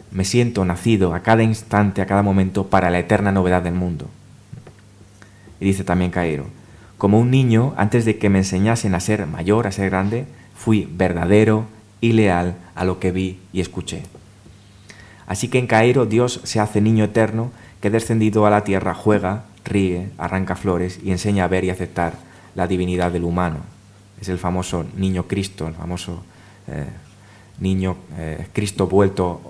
[0.09, 4.09] Me siento nacido a cada instante, a cada momento, para la eterna novedad del mundo.
[5.59, 6.47] Y dice también Cairo,
[7.05, 10.89] como un niño, antes de que me enseñasen a ser mayor, a ser grande, fui
[10.91, 11.67] verdadero
[12.01, 14.01] y leal a lo que vi y escuché.
[15.27, 19.43] Así que en Cairo Dios se hace niño eterno que descendido a la tierra juega,
[19.63, 22.13] ríe, arranca flores y enseña a ver y aceptar
[22.55, 23.57] la divinidad del humano.
[24.19, 26.23] Es el famoso niño Cristo, el famoso
[26.67, 26.87] eh,
[27.59, 29.41] niño eh, Cristo vuelto,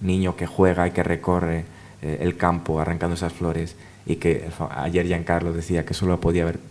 [0.00, 1.66] niño que juega y que recorre
[2.02, 3.76] eh, el campo arrancando esas flores
[4.06, 6.69] y que ayer Giancarlo decía que solo podía haber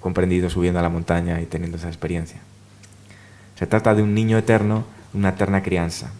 [0.00, 2.40] comprendido subiendo a la montaña y teniendo esa experiencia.
[3.58, 4.84] Se trata de un niño eterno,
[5.14, 6.10] una eterna crianza.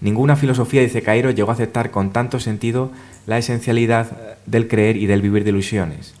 [0.00, 2.92] Ninguna filosofía, dice Cairo, llegó a aceptar con tanto sentido
[3.26, 6.14] la esencialidad del creer y del vivir de ilusiones.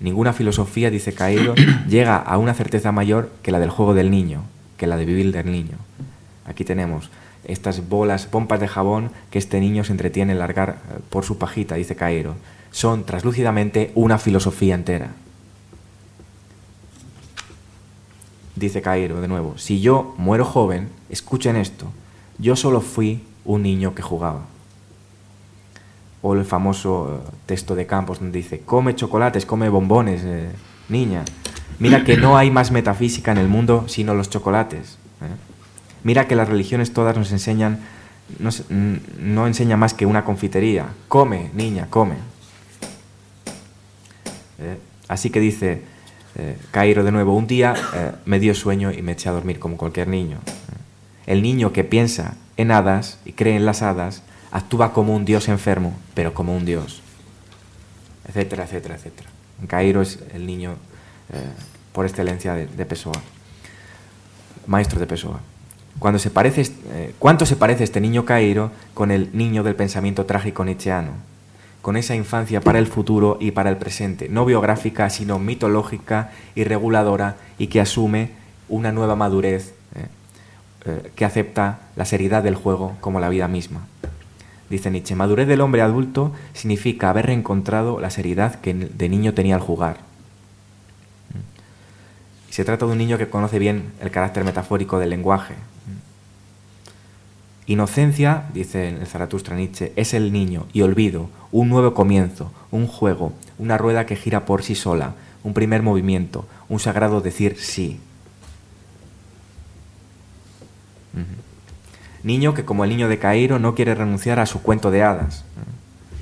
[0.00, 1.54] Ninguna filosofía, dice Cairo,
[1.88, 4.42] llega a una certeza mayor que la del juego del niño,
[4.76, 5.76] que la de vivir del niño.
[6.44, 7.10] Aquí tenemos
[7.44, 11.38] estas bolas, pompas de jabón que este niño se entretiene en largar eh, por su
[11.38, 12.34] pajita, dice Cairo.
[12.70, 15.10] Son traslúcidamente una filosofía entera.
[18.58, 21.86] Dice Cairo de nuevo, si yo muero joven, escuchen esto,
[22.38, 24.46] yo solo fui un niño que jugaba.
[26.22, 30.50] O el famoso eh, texto de Campos donde dice, come chocolates, come bombones, eh,
[30.88, 31.24] niña.
[31.78, 34.98] Mira que no hay más metafísica en el mundo sino los chocolates.
[36.02, 37.78] Mira que las religiones todas nos enseñan,
[38.40, 40.86] no, enseña más que una confitería.
[41.06, 42.16] Come, niña, come.
[44.58, 45.82] Eh, así que dice
[46.38, 49.58] eh, Cairo de nuevo, un día eh, me dio sueño y me eché a dormir
[49.58, 50.38] como cualquier niño.
[51.26, 55.48] El niño que piensa en hadas y cree en las hadas actúa como un dios
[55.48, 57.02] enfermo, pero como un dios.
[58.26, 59.28] Etcétera, etcétera, etcétera.
[59.66, 60.76] Cairo es el niño
[61.92, 63.20] por excelencia de, de Pessoa,
[64.66, 65.40] maestro de Pessoa.
[65.98, 70.26] Cuando se parece, eh, ¿Cuánto se parece este niño Cairo con el niño del pensamiento
[70.26, 71.10] trágico nietzscheano?
[71.88, 76.64] Con esa infancia para el futuro y para el presente, no biográfica, sino mitológica y
[76.64, 78.28] reguladora y que asume
[78.68, 80.06] una nueva madurez eh,
[80.84, 83.86] eh, que acepta la seriedad del juego como la vida misma.
[84.68, 89.54] Dice Nietzsche, madurez del hombre adulto significa haber reencontrado la seriedad que de niño tenía
[89.54, 89.96] al jugar
[92.50, 95.54] se trata de un niño que conoce bien el carácter metafórico del lenguaje.
[97.68, 103.34] Inocencia, dice el Zaratustra Nietzsche, es el niño y olvido, un nuevo comienzo, un juego,
[103.58, 108.00] una rueda que gira por sí sola, un primer movimiento, un sagrado decir sí.
[112.22, 115.44] Niño que como el niño de Cairo no quiere renunciar a su cuento de hadas.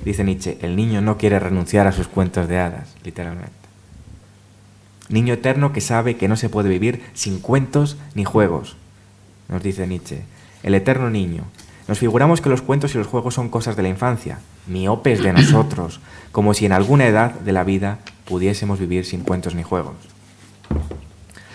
[0.03, 3.53] Dice Nietzsche, el niño no quiere renunciar a sus cuentos de hadas, literalmente.
[5.07, 8.75] Niño eterno que sabe que no se puede vivir sin cuentos ni juegos,
[9.47, 10.23] nos dice Nietzsche.
[10.63, 11.43] El eterno niño.
[11.87, 15.31] Nos figuramos que los cuentos y los juegos son cosas de la infancia, miopes de
[15.33, 19.95] nosotros, como si en alguna edad de la vida pudiésemos vivir sin cuentos ni juegos.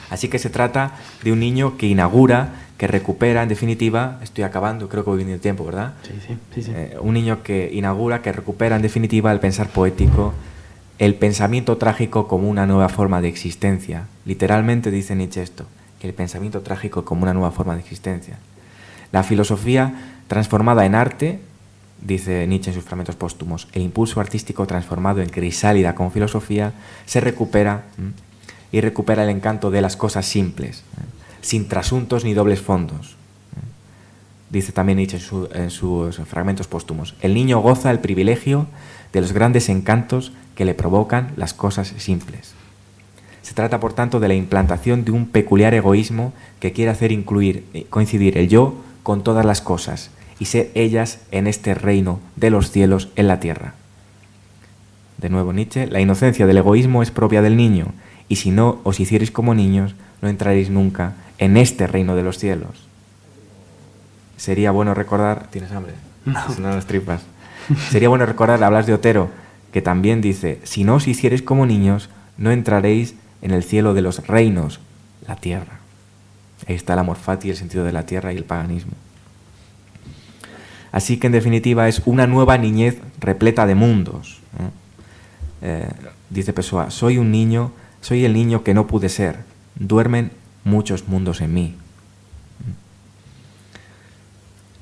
[0.08, 4.88] Así que se trata de un niño que inaugura, que recupera, en definitiva, estoy acabando,
[4.88, 5.94] creo que voy viendo el tiempo, ¿verdad?
[6.02, 6.62] Sí, sí, sí.
[6.62, 6.72] sí.
[6.74, 10.34] Eh, un niño que inaugura, que recupera, en definitiva, el pensar poético,
[10.98, 14.06] el pensamiento trágico como una nueva forma de existencia.
[14.24, 15.66] Literalmente dice Nietzsche esto,
[16.02, 18.38] el pensamiento trágico como una nueva forma de existencia.
[19.12, 19.94] La filosofía
[20.26, 21.38] transformada en arte,
[22.00, 26.72] dice Nietzsche en sus fragmentos póstumos, el impulso artístico transformado en crisálida con filosofía,
[27.04, 27.84] se recupera
[28.72, 30.82] y recupera el encanto de las cosas simples,
[31.42, 33.16] sin trasuntos ni dobles fondos.
[34.48, 35.18] Dice también Nietzsche
[35.54, 38.66] en sus fragmentos póstumos, el niño goza el privilegio
[39.12, 42.54] de los grandes encantos que le provocan las cosas simples.
[43.42, 47.66] Se trata, por tanto, de la implantación de un peculiar egoísmo que quiere hacer incluir,
[47.74, 52.50] eh, coincidir el yo con todas las cosas y ser ellas en este reino de
[52.50, 53.74] los cielos en la tierra.
[55.18, 57.92] De nuevo Nietzsche, la inocencia del egoísmo es propia del niño,
[58.28, 62.38] y si no os hicierais como niños, no entraréis nunca en este reino de los
[62.38, 62.88] cielos.
[64.36, 65.48] Sería bueno recordar...
[65.50, 65.94] ¿Tienes hambre?
[66.24, 66.40] No.
[66.58, 67.22] no las tripas.
[67.90, 69.30] Sería bueno recordar, hablas de Otero,
[69.72, 74.02] que también dice, si no os hiciereis como niños, no entraréis en el cielo de
[74.02, 74.80] los reinos,
[75.26, 75.81] la tierra.
[76.68, 78.92] Ahí está el amor fati, el sentido de la tierra y el paganismo.
[80.92, 84.40] Así que en definitiva es una nueva niñez repleta de mundos.
[85.62, 85.88] Eh,
[86.28, 89.38] dice Pessoa, soy un niño, soy el niño que no pude ser.
[89.74, 90.32] Duermen
[90.64, 91.76] muchos mundos en mí.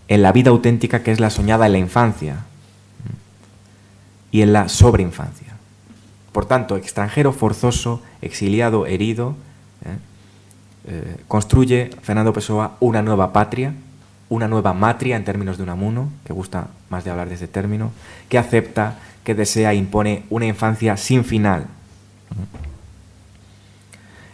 [0.09, 2.45] En la vida auténtica que es la soñada en la infancia
[4.33, 5.55] y en la sobreinfancia.
[6.33, 9.37] Por tanto, extranjero forzoso, exiliado, herido,
[9.85, 9.97] ¿eh?
[10.87, 13.75] Eh, construye Fernando Pessoa una nueva patria,
[14.29, 17.91] una nueva matria en términos de Unamuno, que gusta más de hablar de ese término,
[18.29, 21.67] que acepta, que desea, impone una infancia sin final.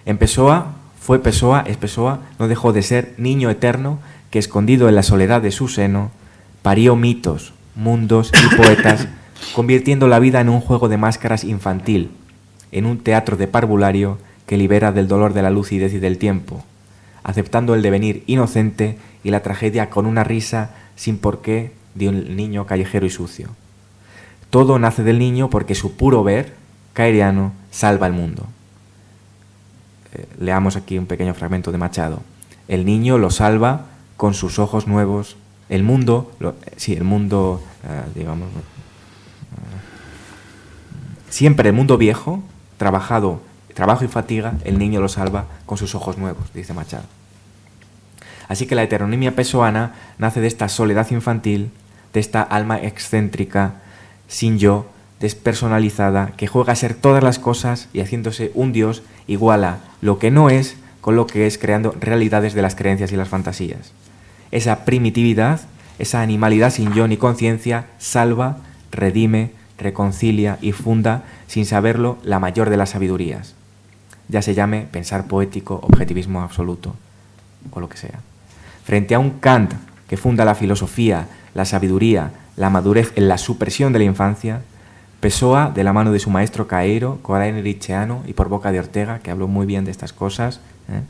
[0.04, 3.98] En Pessoa, fue Pessoa, es Pessoa, no dejó de ser niño eterno
[4.30, 6.10] que escondido en la soledad de su seno,
[6.62, 9.08] parió mitos, mundos y poetas
[9.54, 12.10] convirtiendo la vida en un juego de máscaras infantil,
[12.70, 16.64] en un teatro de parvulario que libera del dolor de la lucidez y del tiempo,
[17.22, 22.66] aceptando el devenir inocente y la tragedia con una risa sin porqué de un niño
[22.66, 23.50] callejero y sucio.
[24.50, 26.54] Todo nace del niño porque su puro ver,
[26.92, 28.46] caeriano, salva el mundo.
[30.14, 32.22] Eh, leamos aquí un pequeño fragmento de Machado.
[32.68, 33.86] El niño lo salva
[34.16, 35.36] con sus ojos nuevos.
[35.68, 36.32] El mundo,
[36.76, 38.48] sí, el mundo, eh, digamos,
[41.28, 42.42] Siempre el mundo viejo,
[42.78, 43.40] trabajado,
[43.76, 47.04] trabajo y fatiga, el niño lo salva con sus ojos nuevos, dice Machado.
[48.48, 51.70] Así que la heteronimia pesoana nace de esta soledad infantil,
[52.14, 53.74] de esta alma excéntrica,
[54.28, 54.86] sin yo,
[55.20, 60.30] despersonalizada, que juega a ser todas las cosas y haciéndose un Dios iguala lo que
[60.30, 63.92] no es con lo que es, creando realidades de las creencias y las fantasías.
[64.52, 65.60] Esa primitividad,
[65.98, 68.56] esa animalidad sin yo ni conciencia, salva,
[68.90, 73.55] redime, reconcilia y funda, sin saberlo, la mayor de las sabidurías,
[74.28, 76.94] ya se llame pensar poético, objetivismo absoluto
[77.70, 78.20] o lo que sea.
[78.84, 79.72] Frente a un Kant
[80.08, 84.62] que funda la filosofía, la sabiduría, la madurez en la supresión de la infancia,
[85.20, 89.18] Pessoa, de la mano de su maestro Caeiro, Corain Richeano y por boca de Ortega,
[89.20, 91.02] que habló muy bien de estas cosas, ¿eh?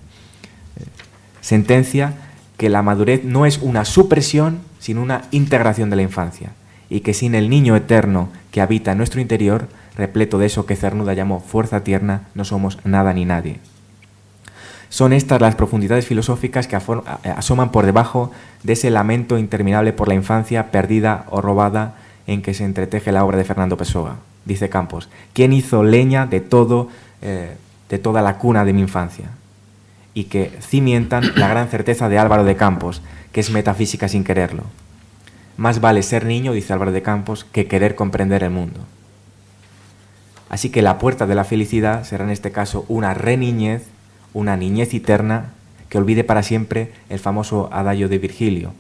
[1.41, 2.15] Sentencia
[2.57, 6.53] que la madurez no es una supresión, sino una integración de la infancia
[6.89, 10.77] y que sin el niño eterno que habita en nuestro interior, repleto de eso que
[10.77, 13.61] Cernuda llamó fuerza tierna, no somos nada ni nadie.
[14.89, 18.31] Son estas las profundidades filosóficas que asoman por debajo
[18.63, 23.25] de ese lamento interminable por la infancia perdida o robada en que se entreteje la
[23.25, 24.17] obra de Fernando Pessoa.
[24.45, 26.89] Dice Campos, ¿quién hizo leña de todo,
[27.21, 27.57] eh,
[27.89, 29.31] de toda la cuna de mi infancia?
[30.15, 34.63] Y que cimientan la gran certeza de Álvaro de Campos, que es metafísica sin quererlo.
[35.57, 38.81] Más vale ser niño, dice Álvaro de Campos, que querer comprender el mundo.
[40.49, 43.85] Así que la puerta de la felicidad será en este caso una reniñez,
[44.33, 45.53] una niñez eterna
[45.89, 48.73] que olvide para siempre el famoso adagio de Virgilio.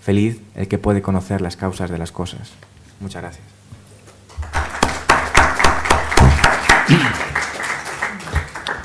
[0.00, 2.52] Feliz el que puede conocer las causas de las cosas.
[3.00, 3.44] Muchas gracias.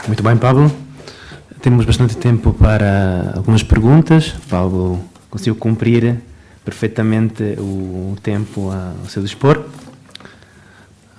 [0.08, 0.72] Muito bem, Pablo.
[1.62, 4.36] Temos bastante tempo para algumas perguntas.
[4.50, 5.00] Pablo
[5.30, 6.22] conseguiu cumprir
[6.64, 9.68] perfeitamente o tempo ao seu dispor.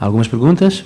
[0.01, 0.85] Algumas perguntas?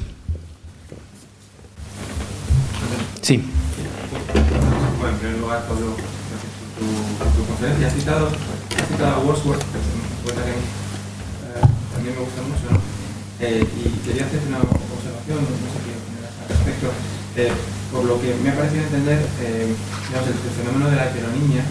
[3.39, 7.87] Bueno, en primer lugar, Pablo, gracias por tu, por tu conferencia.
[7.89, 11.65] Has citado, has citado a Wordsworth, que es un poeta que eh,
[11.95, 12.81] también me gusta mucho, ¿no?
[13.41, 16.89] Eh, y quería hacer una observación, no sé qué opinas al respecto.
[17.37, 17.53] Eh,
[17.91, 19.73] por lo que me ha parecido entender, eh,
[20.09, 21.65] digamos, el, el, fenómeno de la heteronimia,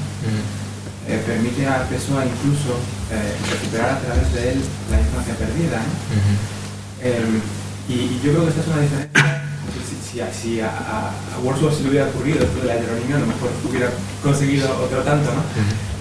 [1.25, 2.77] permite a Pessoa incluso
[3.11, 5.81] eh, recuperar a través de él la infancia perdida.
[7.03, 7.41] Em,
[7.89, 9.40] y, yo creo que esta es una diferencia.
[9.71, 13.27] Si, si, a, a, Wordsworth se le hubiera ocurrido esto de la heteronimia, a lo
[13.27, 13.89] mejor hubiera
[14.21, 15.41] conseguido otro tanto, ¿no?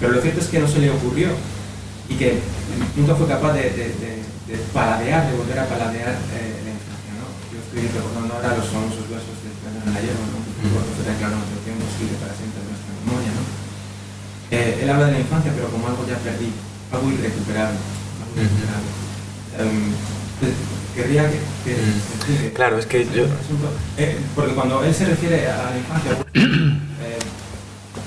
[0.01, 1.31] Pero lo cierto es que no se le ocurrió
[2.11, 2.43] y que
[2.97, 7.15] nunca fue capaz de, de, paladear, de volver a paladear eh, la infancia.
[7.15, 7.31] ¿no?
[7.55, 10.43] Yo estoy recordando ahora los famosos versos de Fernando Gallego, ¿no?
[10.43, 13.31] que fue tan claro en nuestro tiempo, escribe para siempre nuestra memoria.
[13.31, 13.47] ¿no?
[14.51, 16.59] Eh, él habla de la infancia, pero como algo ya perdido,
[16.91, 17.79] algo irrecuperable.
[18.35, 18.51] Pues,
[20.95, 23.25] querría que, Claro, es que yo...
[23.97, 27.19] Eh, porque cuando él se refiere a la infancia, eh,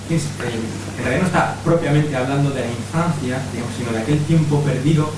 [0.09, 3.41] en realidad no está propiamente hablando de la infancia,
[3.77, 5.09] sino de aquel tiempo perdido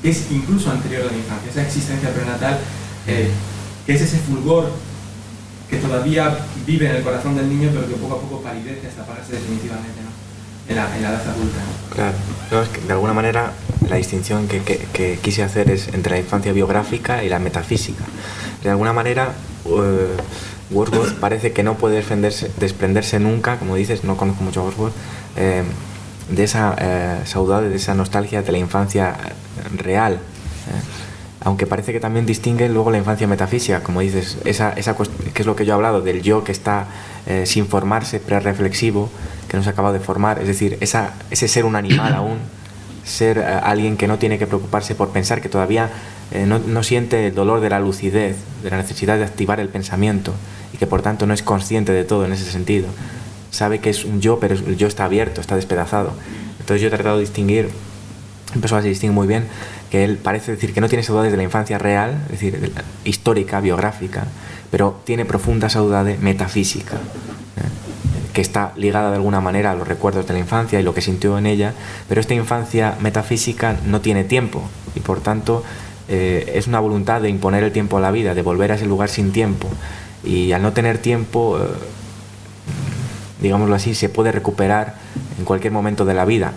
[0.00, 2.58] que es incluso anterior a la infancia, esa existencia prenatal,
[3.06, 4.70] que es ese fulgor
[5.70, 9.02] que todavía vive en el corazón del niño, pero que poco a poco palidece hasta
[9.02, 10.02] apagarse definitivamente.
[10.02, 10.12] ¿no?
[10.68, 11.60] en la, edad adulta.
[11.94, 13.52] Claro, es que de alguna manera
[13.88, 18.04] la distinción que, quise hacer es entre la infancia biográfica y la metafísica.
[18.62, 22.02] De alguna manera, uh, Wordsworth parece que no puede
[22.58, 24.94] desprenderse nunca, como dices, no conozco mucho a Wordsworth,
[25.36, 25.62] eh,
[26.30, 29.16] de esa eh, saudade, de esa nostalgia de la infancia
[29.76, 30.14] real.
[30.14, 31.02] ¿eh?
[31.44, 35.46] aunque parece que también distingue luego la infancia metafísica, como dices, esa, esa que es
[35.46, 36.86] lo que yo he hablado, del yo que está
[37.26, 39.10] eh, sin formarse, pre-reflexivo,
[39.48, 42.38] que no se acaba de formar, es decir, ese ser un animal aún,
[43.04, 45.90] ser eh, alguien que no tiene que preocuparse por pensar, que todavía
[46.30, 50.32] eh, no, siente el dolor de la lucidez, de la necesidad de activar el pensamiento
[50.72, 52.88] y que por tanto no es consciente de todo en ese sentido.
[53.50, 56.12] Sabe que es un yo, pero el yo está abierto, está despedazado.
[56.60, 57.68] Entonces yo he tratado de distinguir,
[58.54, 59.44] empezó a distinguir muy bien,
[59.90, 62.72] que él parece decir que no tiene saudades de la infancia real, es decir,
[63.04, 64.24] histórica, biográfica,
[64.70, 66.96] pero tiene profunda saudade metafísica
[68.32, 71.00] que está ligada de alguna manera a los recuerdos de la infancia y lo que
[71.00, 71.74] sintió en ella,
[72.08, 74.62] pero esta infancia metafísica no tiene tiempo
[74.94, 75.62] y por tanto
[76.08, 78.86] eh, es una voluntad de imponer el tiempo a la vida, de volver a ese
[78.86, 79.68] lugar sin tiempo
[80.24, 81.62] y al no tener tiempo, eh,
[83.40, 84.96] digámoslo así, se puede recuperar
[85.38, 86.52] en cualquier momento de la vida,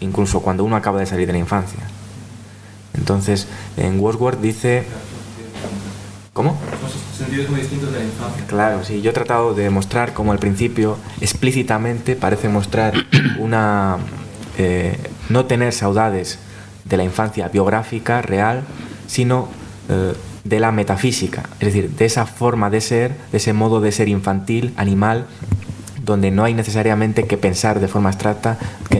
[0.00, 1.80] incluso cuando uno acaba de salir de la infancia.
[2.94, 3.46] Entonces,
[3.76, 4.84] en Wordsworth dice...
[6.38, 6.56] ¿Cómo?
[7.18, 8.44] sentidos muy distintos de la infancia.
[8.46, 9.02] Claro, sí.
[9.02, 12.94] Yo he tratado de mostrar como al principio explícitamente parece mostrar
[13.40, 13.96] una...
[14.56, 14.96] Eh,
[15.30, 16.38] no tener saudades
[16.84, 18.62] de la infancia biográfica, real,
[19.08, 19.48] sino
[19.88, 20.14] eh,
[20.44, 24.08] de la metafísica, es decir, de esa forma de ser, de ese modo de ser
[24.08, 25.26] infantil, animal,
[26.08, 28.56] donde no hay necesariamente que pensar de forma abstracta,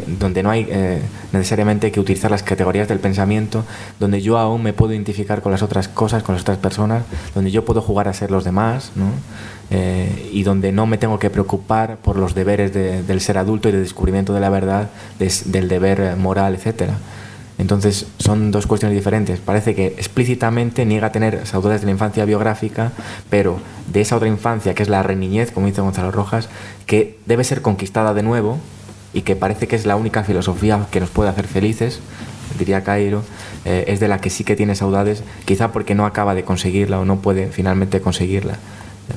[0.07, 1.01] donde no hay eh,
[1.33, 3.65] necesariamente que utilizar las categorías del pensamiento,
[3.99, 7.05] donde yo aún me puedo identificar con las otras cosas, con las otras personas,
[7.35, 9.07] donde yo puedo jugar a ser los demás, ¿no?
[9.71, 13.73] Eh, y donde no me tengo que preocupar por los deberes del ser adulto y
[13.73, 16.95] del descubrimiento de la verdad, del deber moral, etcétera.
[17.59, 19.41] Entonces son dos cuestiones diferentes.
[19.41, 22.93] Parece que explícitamente niega tener saudades de la infancia biográfica,
[23.29, 23.59] pero
[23.93, 26.49] de esa otra infancia que es la reniñez, como dice Gonzalo Rojas,
[26.87, 28.59] que debe ser conquistada de nuevo
[29.13, 32.01] y que parece que es la única filosofía que nos puede hacer felices,
[32.59, 33.25] diría Cairo,
[33.65, 37.01] eh, es de la que sí que tiene saudades, quizá porque no acaba de conseguirla
[37.01, 38.59] o no puede finalmente conseguirla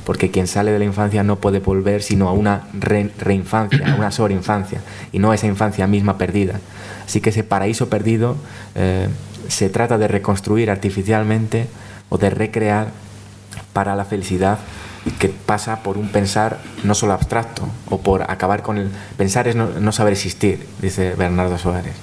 [0.06, 4.12] porque quien sale de la infancia no puede volver sino a una reinfancia, a una
[4.12, 4.82] sobreinfancia,
[5.12, 6.60] y no a esa infancia misma perdida.
[7.06, 8.38] Así que ese paraíso perdido
[8.76, 9.10] eh,
[9.48, 11.68] se trata de reconstruir artificialmente
[12.10, 12.88] o de recrear
[13.74, 14.60] para la felicidad
[15.20, 19.56] que pasa por un pensar no solo abstracto o por acabar con el pensar es
[19.56, 21.96] no, saber existir, dice Bernardo Soares.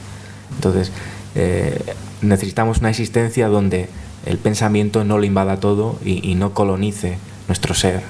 [0.57, 0.91] Entonces,
[1.37, 1.81] eh,
[2.23, 3.89] necesitamos una existencia donde
[4.27, 7.19] el pensamiento no lo invada todo y no colonice
[7.49, 8.03] nuestro ser.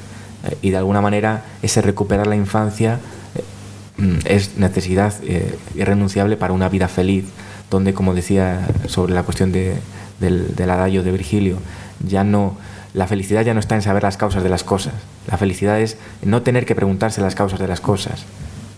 [0.44, 3.00] Eh, y de alguna manera ese recuperar la infancia
[3.34, 7.24] eh, mm, es necesidad eh, irrenunciable para una vida feliz,
[7.70, 9.76] donde, como decía sobre la cuestión de,
[10.20, 11.58] del, del adagio de Virgilio,
[12.06, 12.56] ya no,
[12.94, 14.94] la felicidad ya no está en saber las causas de las cosas.
[15.26, 18.24] La felicidad es no tener que preguntarse las causas de las cosas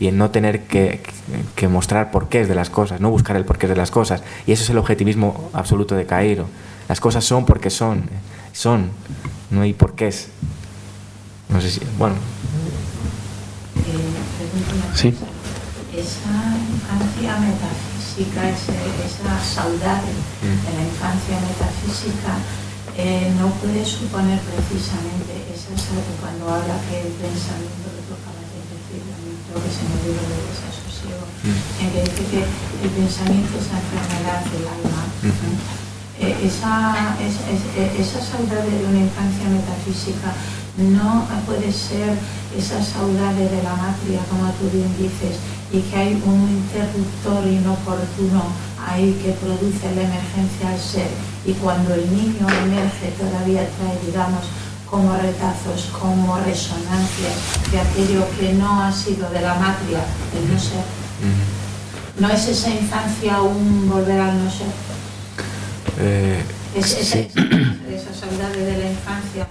[0.00, 1.02] y en no tener que,
[1.54, 4.22] que mostrar porqués de las cosas, no buscar el porqué de las cosas.
[4.46, 6.46] Y eso es el objetivismo absoluto de Cairo.
[6.88, 8.04] Las cosas son porque son,
[8.52, 8.90] son,
[9.50, 10.28] no hay porqués.
[11.48, 12.14] No sé si, bueno.
[13.76, 15.14] Eh, sí.
[15.90, 20.58] Esa infancia metafísica, esa saudade mm.
[20.62, 22.38] de la infancia metafísica,
[22.96, 25.70] eh, no puede suponer precisamente esa
[26.20, 29.02] cuando habla que el pensamiento que tú acabas de decir,
[29.50, 31.82] lo que se me olvidó de desasosiego, mm.
[31.82, 32.42] en que dice que
[32.86, 35.02] el pensamiento es la enfermedad del alma.
[35.26, 35.89] Mm
[36.20, 40.36] Eh, esa, esa, saudade de una infancia metafísica
[40.76, 42.12] no puede ser
[42.52, 45.40] esa saudade de la matria, como tú bien dices,
[45.72, 48.52] y que hay un interruptor inoportuno
[48.86, 51.08] ahí que produce la emergencia al ser.
[51.46, 54.44] Y cuando el niño emerge todavía trae, digamos,
[54.90, 57.32] como retazos, como resonancias
[57.72, 60.04] de aquello que no ha sido de la matria,
[60.36, 60.84] el no ser.
[62.18, 64.68] ¿No es esa infancia un volver al no ser?
[66.02, 66.40] Eh,
[66.76, 69.46] es, esa saudade de la infancia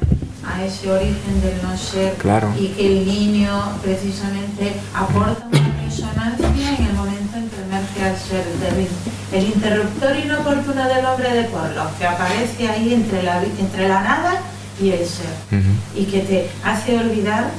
[0.47, 2.51] a ese origen del no ser claro.
[2.57, 8.17] y que el niño precisamente aporta una resonancia en el momento en que emerge al
[8.17, 8.87] ser del,
[9.31, 14.41] el interruptor inoportuno del hombre de pueblo que aparece ahí entre la, entre la nada
[14.81, 15.99] y el ser uh -huh.
[16.01, 17.51] y que te hace olvidar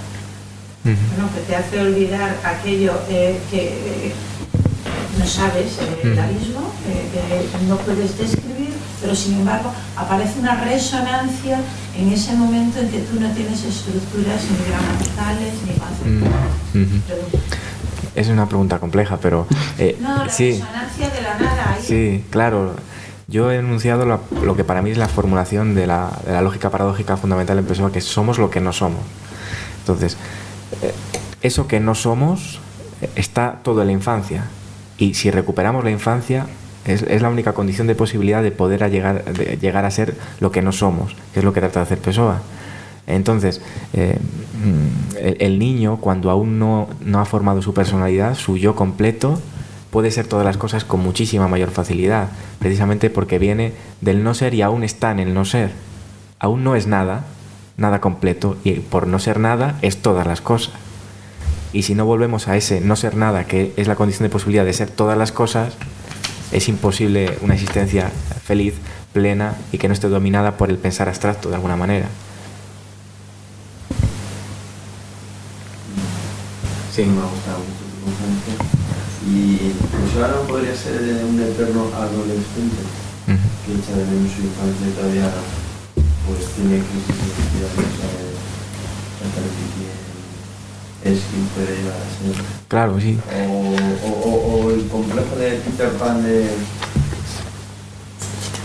[0.85, 0.97] uh -huh.
[1.11, 4.13] bueno, que te hace olvidar aquello eh, que eh,
[5.19, 6.73] no sabes, el abismo,
[7.13, 8.70] que no puedes describir,
[9.01, 11.59] pero sin embargo aparece una resonancia
[11.97, 17.41] en ese momento en que tú no tienes estructuras ni gramaticales ni conceptuales.
[18.15, 19.47] Es una pregunta compleja, pero...
[19.79, 21.75] Eh, no, la sí, resonancia de la nada.
[21.75, 21.83] Ahí.
[21.83, 22.75] Sí, claro.
[23.29, 26.43] Yo he enunciado lo, lo, que para mí es la formulación de la, de la
[26.43, 29.01] lógica paradójica fundamental en Pessoa, que somos lo que no somos.
[29.81, 30.17] Entonces,
[30.83, 30.93] eh,
[31.43, 32.61] eso que no somos
[33.17, 34.45] está todo en la infancia
[34.99, 36.47] Y si recuperamos la infancia,
[36.85, 39.25] es, es, la única condición de posibilidad de poder llegar,
[39.61, 42.43] llegar a ser lo que no somos, que es lo que trata de hacer Pessoa.
[43.07, 43.61] Entonces,
[43.93, 44.19] eh,
[45.19, 49.41] el, el, niño, cuando aún no, no ha formado su personalidad, su yo completo,
[49.91, 52.29] puede ser todas las cosas con muchísima mayor facilidad,
[52.59, 55.73] precisamente porque viene del no ser y aún está en el no ser.
[56.39, 57.25] Aún no es nada,
[57.77, 60.75] nada completo, y por no ser nada es todas las cosas.
[61.73, 64.65] Y si no volvemos a ese no ser nada, que es la condición de posibilidad
[64.65, 65.75] de ser todas las cosas,
[66.53, 68.11] es imposible una existencia
[68.45, 68.75] feliz,
[69.13, 72.07] plena y que no esté dominada por el pensar abstracto de alguna manera.
[76.95, 78.55] Sí, me ha gustado mucho tu conferencia.
[79.31, 82.83] Y pues ahora podría ser un eterno adolescente
[83.29, 83.39] uh -huh.
[83.65, 85.31] que echa de menos su infancia y todavía
[86.27, 87.73] pues tiene crisis de identidad,
[89.21, 90.10] no sabe quién
[91.05, 92.45] es quien puede llegar a ser.
[92.69, 93.19] Claro, sí.
[93.49, 96.51] O, o, o, el complejo de Peter Pan de,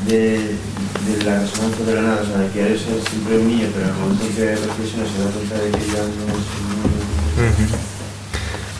[0.07, 3.86] de, de la resonancia de la nada, o sea, que eres siempre un niño, pero
[3.86, 7.55] en el momento en que reflexiona se da cuenta de que ya no es un
[7.55, 7.77] niño.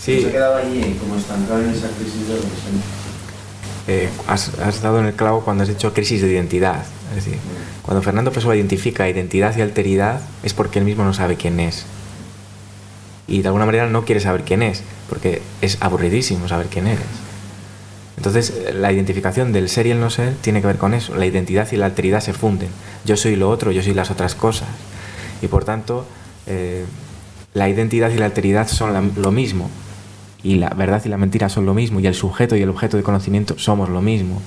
[0.02, 0.22] Sí.
[0.22, 3.06] Se quedaba ahí como estancado en esa crisis de adolescencia.
[3.88, 6.86] Eh, has, has, dado en el clavo cuando has dicho crisis de identidad.
[7.10, 7.40] Es decir,
[7.84, 11.86] cuando Fernando Pessoa identifica identidad y alteridad es porque él mismo no sabe quién es.
[13.28, 17.06] Y de alguna manera no quiere saber quién es, porque es aburridísimo saber quién eres.
[18.18, 21.16] Entonces, la identificación del ser y el no ser tiene que ver con eso.
[21.16, 22.70] La identidad y la alteridad se funden.
[23.04, 24.70] Yo soy lo otro, yo soy las otras cosas.
[25.42, 26.06] Y por tanto,
[26.48, 26.86] eh,
[27.54, 29.70] la identidad y la alteridad son la, lo mismo
[30.46, 32.98] y la verdad y la mentira son lo mismo y el sujeto y el objeto
[32.98, 34.40] de conocimiento somos lo mismo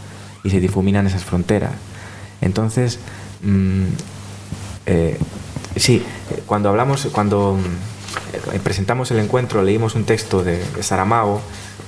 [0.44, 1.72] y se difuminan esas fronteras.
[2.40, 3.00] Entonces,
[3.42, 3.86] mmm,
[4.86, 5.18] eh,
[5.74, 6.02] sí,
[6.46, 7.62] cuando hablamos, cuando eh,
[8.62, 11.40] presentamos el encuentro, leímos un texto de, Saramago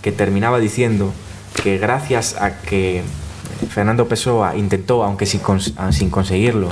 [0.03, 1.13] que terminaba diciendo
[1.63, 3.03] que gracias a que
[3.69, 5.41] Fernando Pessoa intentó, aunque sin,
[5.91, 6.69] sin conseguirlo,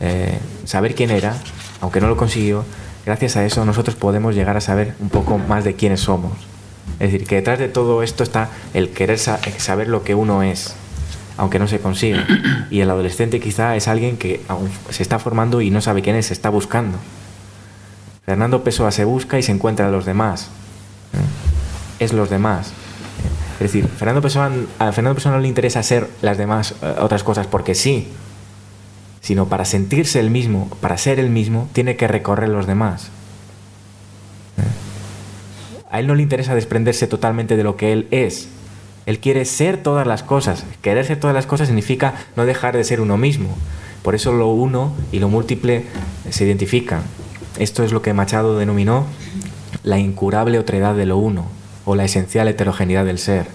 [0.00, 1.36] eh, saber quién era,
[1.80, 2.64] aunque no lo consiguió,
[3.06, 6.32] gracias a eso nosotros podemos llegar a saber un poco más de quiénes somos.
[7.00, 10.74] Es decir, que detrás de todo esto está el querer saber lo que uno es,
[11.36, 12.26] aunque no se consiga.
[12.70, 16.16] Y el adolescente quizá es alguien que aún se está formando y no sabe quién
[16.16, 16.98] es, se está buscando.
[18.26, 20.48] Fernando Pessoa se busca y se encuentra a los demás.
[21.98, 22.72] Es los demás.
[23.54, 27.22] Es decir, Fernando Pessoa, a Fernando Pessoa no le interesa ser las demás uh, otras
[27.22, 28.08] cosas porque sí,
[29.20, 33.10] sino para sentirse el mismo, para ser el mismo, tiene que recorrer los demás.
[35.90, 38.48] A él no le interesa desprenderse totalmente de lo que él es.
[39.06, 40.64] Él quiere ser todas las cosas.
[40.82, 43.56] Querer ser todas las cosas significa no dejar de ser uno mismo.
[44.02, 45.84] Por eso lo uno y lo múltiple
[46.30, 47.02] se identifican.
[47.58, 49.06] Esto es lo que Machado denominó
[49.84, 51.46] la incurable otredad de lo uno
[51.84, 53.46] o la esencial heterogeneidad del ser.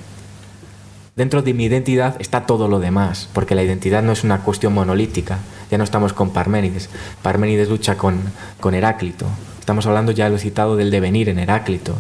[1.15, 4.73] Dentro de mi identidad está todo lo demás, porque la identidad no es una cuestión
[4.73, 5.39] monolítica.
[5.69, 6.89] Ya no estamos con Parménides.
[7.21, 8.21] Parménides lucha con,
[8.61, 9.25] con Heráclito.
[9.59, 11.95] Estamos hablando, ya lo citado, del devenir en Heráclito.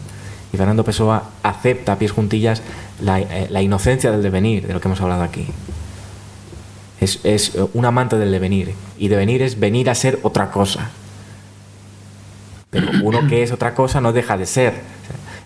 [0.53, 2.61] Y Fernando Pessoa acepta a pies juntillas
[3.01, 5.47] la, eh, la, inocencia del devenir, de lo que hemos hablado aquí.
[7.01, 8.73] Es, es, un amante del devenir.
[8.97, 10.91] Y devenir es venir a ser otra cosa.
[12.69, 14.73] Pero uno que es otra cosa no deja de ser.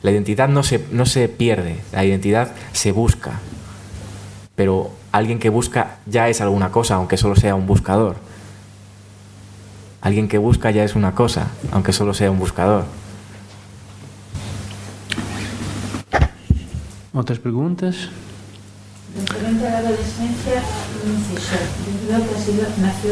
[0.02, 3.40] La identidad no se, no se pierde, la identidad se busca.
[4.56, 8.18] Pero alguien que busca ya es alguna cosa, aunque solo sea un buscador.
[10.02, 12.86] Alguien que busca ya es una cosa, aunque solo sea un buscador.
[17.14, 18.10] ¿Otras preguntas?
[19.16, 23.12] Referente a la adolescencia, yo creo que ha sido, nació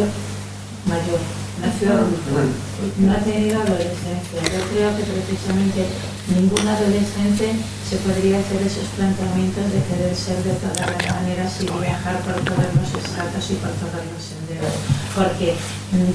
[0.88, 1.20] mayor,
[1.62, 4.42] no ha tenido adolescencia.
[4.42, 5.86] Yo creo que precisamente
[6.34, 7.54] ningún adolescente
[7.88, 12.34] se podría hacer esos planteamientos de querer ser de todas las maneras y viajar por
[12.42, 14.74] todos los estratos y por todos los senderos.
[15.16, 15.56] Porque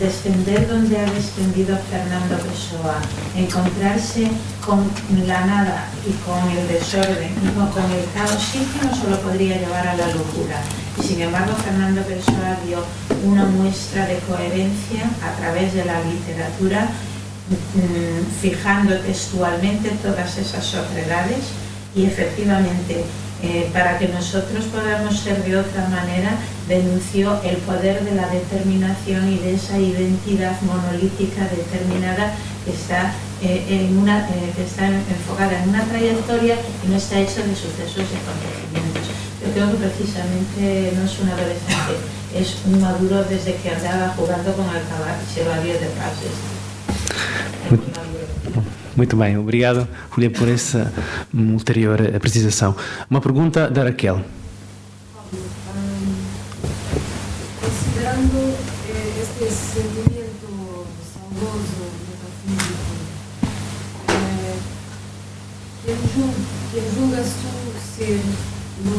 [0.01, 2.99] descender donde ha descendido Fernando Pessoa,
[3.37, 4.31] encontrarse
[4.65, 4.91] con
[5.27, 9.59] la nada y con el desorden y con el caos, sí que no solo podría
[9.59, 10.63] llevar a la locura.
[10.99, 12.85] Y sin embargo, Fernando Pessoa dio
[13.25, 16.89] una muestra de coherencia a través de la literatura
[18.41, 21.39] fijando textualmente todas esas otredades
[21.95, 23.05] y efectivamente
[23.43, 26.31] eh, para que nosotros podamos ser de otra manera
[26.67, 32.35] denunció el poder de la determinación y de esa identidad monolítica determinada
[32.65, 37.21] que está, eh, en una, eh, que está enfocada en una trayectoria y no está
[37.21, 39.06] hecha de sucesos y acontecimientos.
[39.57, 41.97] Creo que precisamente no es un adolescente,
[42.37, 46.35] es un maduro desde que andaba jugando con el caballo de pases.
[48.97, 50.93] Muito bem, obrigado, Julia, por essa
[51.33, 52.77] ulterior precisação.
[53.11, 54.21] Uma pergunta da Raquel.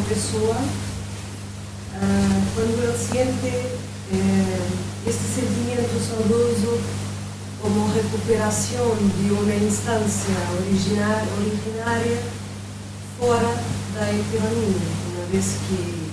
[0.08, 0.56] Pessoa,
[1.96, 3.48] ah, quando ele siente
[4.14, 4.70] eh,
[5.06, 6.80] este sentimento saudoso
[7.62, 12.24] como recuperação de uma instância original, originária
[13.20, 13.54] fora
[13.94, 16.08] da heteronomia, uma vez que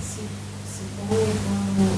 [0.00, 0.20] se,
[0.64, 1.88] se põe como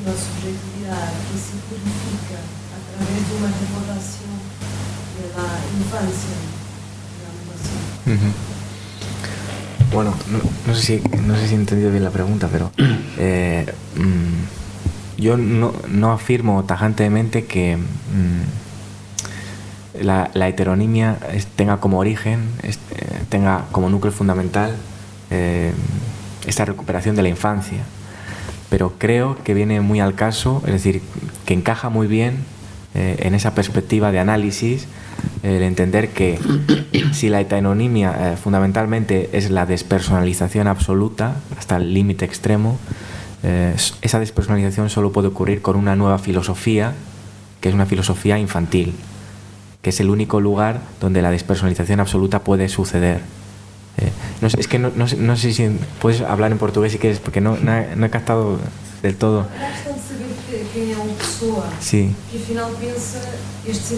[0.00, 2.38] de uma forma da heteronomia como criadora de subjetividade que se purifica
[2.72, 4.32] através de uma recordação
[5.36, 5.46] da
[5.78, 6.36] infância.
[9.92, 10.14] Bueno,
[10.66, 12.70] no, sé si, no sé si he entendido bien la pregunta, pero
[13.18, 18.42] eh, mm, yo no, afirmo tajantemente que mm,
[20.02, 21.18] la, heteronimia
[21.56, 22.74] tenga como origen, eh,
[23.28, 24.76] tenga como núcleo fundamental
[25.30, 25.72] eh,
[26.46, 27.84] esta recuperación de la infancia.
[28.70, 31.02] Pero creo que viene muy al caso, es decir,
[31.44, 32.38] que encaja muy bien
[32.94, 34.88] en esa perspectiva de análisis
[35.42, 36.38] el entender que
[37.12, 42.78] si la heteronimia eh, fundamentalmente es la despersonalización absoluta hasta el límite extremo,
[43.42, 46.92] eh, esa despersonalización solo puede ocurrir con una nueva filosofía,
[47.60, 48.94] que es una filosofía infantil,
[49.82, 53.20] que es el único lugar donde la despersonalización absoluta puede suceder.
[54.40, 55.68] No, es que no, no, sé si
[56.00, 58.58] puedes hablar en portugués si quieres, porque no, no he captado
[59.02, 59.46] del todo.
[62.36, 63.18] afinal pensa
[63.66, 63.90] este.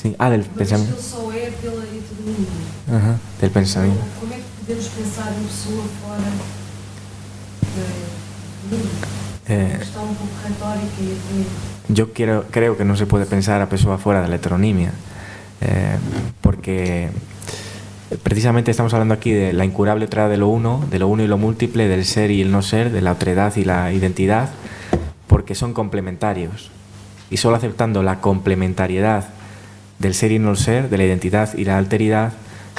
[0.00, 0.14] Sim.
[0.18, 0.98] Ah, del pela heteronomia.
[2.88, 3.16] Uhum.
[3.40, 3.92] Del pensar em
[9.48, 9.78] eh,
[10.44, 11.46] retórica e.
[11.88, 14.92] Yo quiero, creo que no se puede pensar a persona fuera de la heteronimia,
[15.60, 15.98] eh,
[16.40, 17.10] porque
[18.22, 21.26] precisamente estamos hablando aquí de la incurable otra de lo uno, de lo uno y
[21.26, 24.50] lo múltiple, del ser y el no ser, de la otredad y la identidad,
[25.26, 26.70] porque son complementarios.
[27.30, 29.28] Y solo aceptando la complementariedad
[29.98, 32.32] del ser y no ser, de la identidad y la alteridad,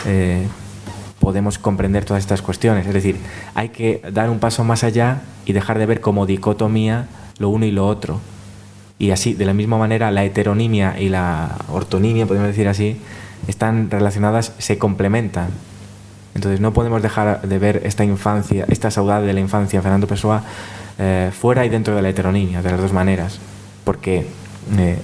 [0.05, 0.45] eh,
[1.19, 2.85] podemos comprender todas estas cuestiones.
[2.85, 3.17] Es decir,
[3.55, 7.07] hay que dar un paso más allá y dejar de ver como dicotomía
[7.39, 8.19] lo uno y lo otro.
[8.99, 12.97] Y así, de la misma manera, la heteronimia y la ortonimia, podemos decir así,
[13.47, 15.49] están relacionadas, se complementan.
[16.35, 20.43] Entonces no podemos dejar de ver esta infancia, esta saudade de la infancia Fernando Pessoa
[20.97, 23.39] eh, fuera y dentro de la heteronimia, de las dos maneras,
[23.83, 24.27] porque
[24.77, 24.99] eh,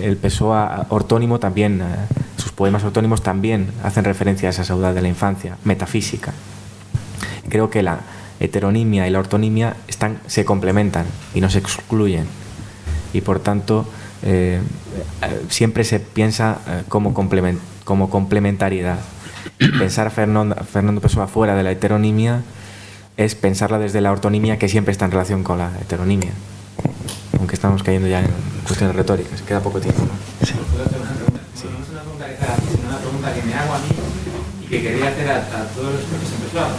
[0.00, 1.84] el Pessoa ortónimo también, eh,
[2.36, 6.32] sus poemas ortónimos también hacen referencia a esa saudade de la infancia, metafísica.
[7.48, 8.00] Creo que la
[8.40, 12.26] heteronimia y la ortonimia están, se complementan y no se excluyen.
[13.12, 13.86] Y por tanto,
[15.48, 16.58] siempre se piensa
[16.88, 17.14] como,
[17.84, 18.98] como complementariedad.
[19.78, 22.42] Pensar Fernando, Fernando Pessoa fuera de la heteronimia
[23.18, 26.30] es pensarla desde la ortonimia que siempre está en relación con la heteronimia.
[27.38, 28.30] Aunque estamos cayendo ya en
[28.64, 30.02] cuestiones retóricas, queda poco tiempo.
[30.02, 30.46] ¿no?
[30.46, 30.54] Sí.
[30.54, 31.66] Sí.
[31.66, 33.90] No es una pregunta que haga sino una pregunta que me hago a mí
[34.62, 36.70] y que quería hacer a, a todos los que en Pessoa.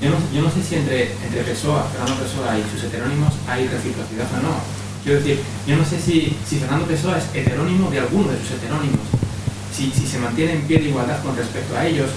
[0.00, 3.66] Yo no, yo no sé si entre, entre Pessoa, Fernando Pessoa y sus heterónimos hay
[3.66, 4.85] reciprocidad o no.
[5.06, 5.38] Quiero decir,
[5.68, 9.06] yo no sé si, si Fernando Pessoa es heterónimo de alguno de sus heterónimos,
[9.72, 12.10] si, si se mantiene en pie de igualdad con respecto a ellos,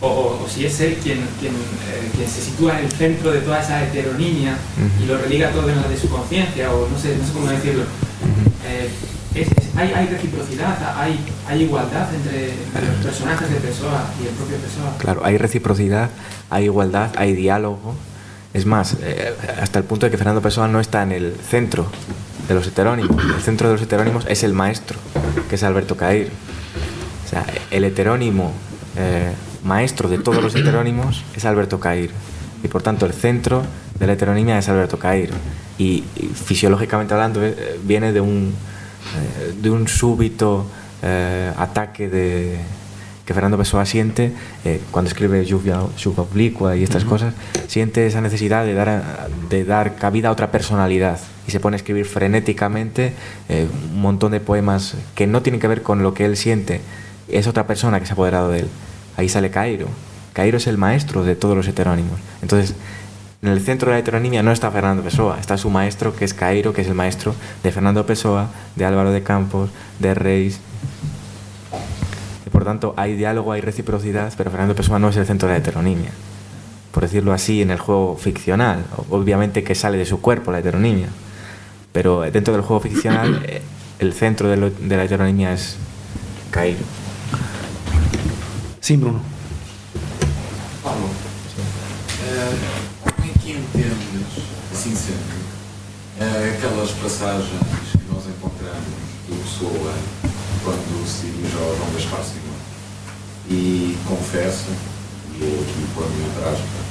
[0.00, 3.60] o, si es él quien, quien, eh, quien, se sitúa en el centro de toda
[3.60, 4.56] esa heteronimia
[5.02, 7.48] y lo religa todo en la de su conciencia, o no sé, no sé cómo
[7.48, 7.82] decirlo.
[8.64, 8.90] Eh,
[9.76, 11.18] hay, hay, reciprocidad, hay,
[11.48, 12.54] hay igualdad entre,
[12.86, 14.96] los personajes de Pessoa y el propio Pessoa.
[14.98, 16.10] Claro, hay reciprocidad,
[16.48, 17.96] hay igualdad, hay diálogo.
[18.54, 21.90] Es más, eh, hasta el punto de que Fernando Pessoa no está en el centro
[22.48, 23.24] de los heterónimos.
[23.24, 24.98] El centro de los heterónimos es el maestro,
[25.48, 26.30] que es Alberto Cair.
[27.24, 28.52] O sea, el heterónimo
[29.66, 32.10] maestro de todos los heterónimos es Alberto Cair.
[32.62, 33.62] Y por tanto el centro
[33.98, 35.30] de la heteronimia es Alberto Cair.
[35.78, 40.66] Y, fisiológicamente hablando eh, viene de un, eh, de un súbito
[41.02, 42.58] eh, ataque de,
[43.26, 44.32] que Fernando Pessoa siente
[44.90, 47.34] cuando escribe Lluvia, Oblicua y estas cosas,
[47.66, 51.78] siente esa necesidad de dar, de dar cabida a otra personalidad y se pone a
[51.78, 53.12] escribir frenéticamente
[53.48, 56.80] un montón de poemas que no tienen que ver con lo que él siente,
[57.28, 58.68] es otra persona que se ha apoderado de él
[59.16, 59.88] ahí sale Cairo.
[60.32, 62.18] Cairo es el maestro de todos los heterónimos.
[62.42, 62.74] Entonces,
[63.42, 66.34] en el centro de la heteronimia no está Fernando Pessoa, está su maestro, que es
[66.34, 70.60] Cairo, que es el maestro de Fernando Pessoa, de Álvaro de Campos, de Reis.
[72.46, 75.54] Y por tanto hay diálogo, hay reciprocidad, pero Fernando Pessoa no es el centro de
[75.54, 76.10] la heteronimia,
[76.92, 78.84] por decirlo así, en el juego ficcional.
[79.10, 81.08] Obviamente que sale de su cuerpo la heteronimia,
[81.92, 83.62] pero dentro del juego ficcional eh,
[83.98, 85.76] el centro de, lo, de la heteronimia es
[86.50, 86.78] Cairo.
[88.80, 89.20] Sim, Bruno.
[90.84, 91.08] Paulo,
[92.22, 92.56] eh,
[93.02, 93.96] como é que entendes,
[94.72, 95.18] assim sendo,
[96.20, 97.50] eh, aquelas passagens
[97.90, 99.92] que nós encontramos do Pessoa
[100.66, 102.58] quando se dirige ao Gaspar Simão
[103.48, 104.74] e confessa,
[105.38, 106.86] e eu aqui ponho entre aspas,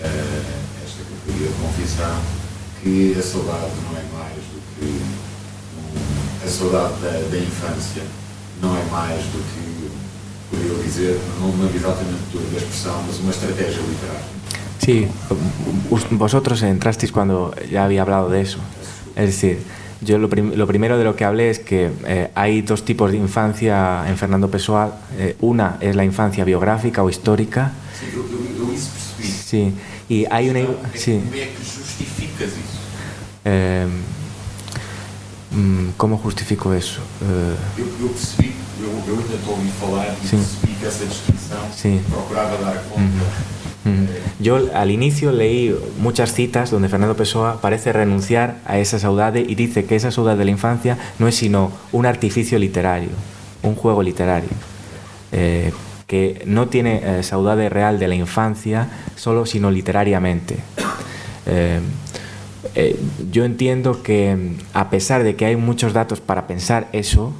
[0.00, 0.42] eh,
[0.86, 2.16] esta categoria de confissão,
[2.80, 5.02] que a saudade não é mais do que
[5.74, 8.04] um, a saudade da, da infância,
[8.62, 9.90] não é mais do que,
[10.48, 14.34] poderia dizer, não me lembro exatamente da expressão, mas uma estratégia literária.
[14.78, 15.08] Sí,
[16.12, 18.58] vosotros entrasteis cuando ya había hablado de eso.
[19.16, 19.58] Es decir,
[20.04, 23.10] yo lo, prim- lo primero de lo que hablé es que eh, hay dos tipos
[23.10, 24.98] de infancia en Fernando Pessoa.
[25.18, 27.72] Eh, una es la infancia biográfica o histórica.
[28.74, 29.32] Isso percebi.
[29.32, 29.72] Sí,
[30.08, 30.60] y hay una...
[30.94, 31.20] Sí,
[33.44, 33.86] eh,
[35.96, 37.00] ¿Cómo justifico eso?
[37.22, 37.86] Eh, Eu,
[44.40, 49.54] Yo al inicio leí muchas citas donde Fernando Pessoa parece renunciar a esa saudade y
[49.54, 53.10] dice que esa saudade de la infancia no es sino un artificio literario,
[53.62, 54.50] un juego literario,
[55.32, 55.72] eh,
[56.06, 60.56] que no tiene eh, saudade real de la infancia solo sino literariamente.
[62.74, 62.98] Eh,
[63.30, 67.32] yo entiendo que mm, a pesar de que hay muchos datos para pensar eso,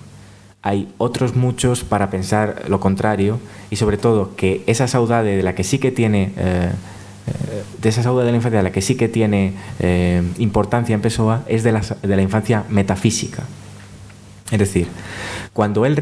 [0.65, 3.39] hay otros muchos para pensar lo contrario
[3.69, 6.71] y sobre todo que esa saudade de la que sí que tiene eh,
[7.27, 10.95] eh, de esa saudade de la infancia de la que sí que tiene eh, importancia
[10.95, 13.43] en Pessoa es de la, infancia metafísica.
[14.51, 14.89] Es decir
[15.53, 15.97] cuando él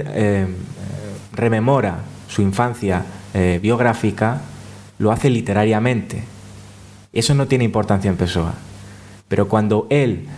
[1.33, 1.99] rememora
[2.29, 3.05] su infancia
[3.61, 4.43] biográfica
[4.99, 6.23] lo hace literariamente.
[7.13, 8.55] Eso no tiene importancia en Pessoa.
[9.29, 10.29] Pero cuando él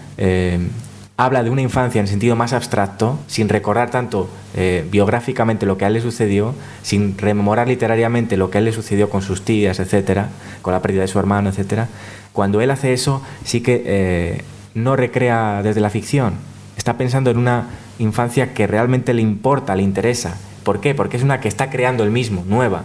[1.16, 5.84] habla de una infancia en sentido más abstracto, sin recordar tanto eh, biográficamente lo que
[5.84, 9.44] a él le sucedió, sin rememorar literariamente lo que a él le sucedió con sus
[9.44, 10.30] tías, etcétera,
[10.62, 11.88] con la pérdida de su hermano, etcétera,
[12.32, 14.44] cuando él hace eso, sí que eh,
[14.74, 16.34] no recrea desde la ficción.
[16.76, 17.68] Está pensando en una
[18.00, 20.36] infancia que realmente le importa, le interesa.
[20.64, 20.96] ¿Por qué?
[20.96, 22.82] Porque es una que está creando él mismo, nueva.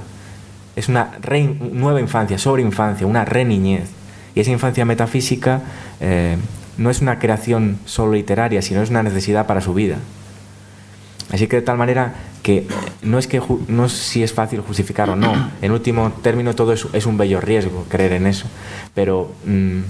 [0.76, 1.18] Es una
[1.74, 3.90] nueva infancia, sobre infancia, una re-niñez.
[4.36, 5.64] Y esa infancia metafísica
[6.00, 6.38] eh,
[6.80, 9.98] no es una creación solo literaria, sino es una necesidad para su vida.
[11.32, 12.66] Así que de tal manera que
[13.04, 15.52] no es que no si es fácil justificar o no.
[15.62, 18.48] En último término todo es, es un bello riesgo creer en eso.
[18.96, 19.82] Pero mm,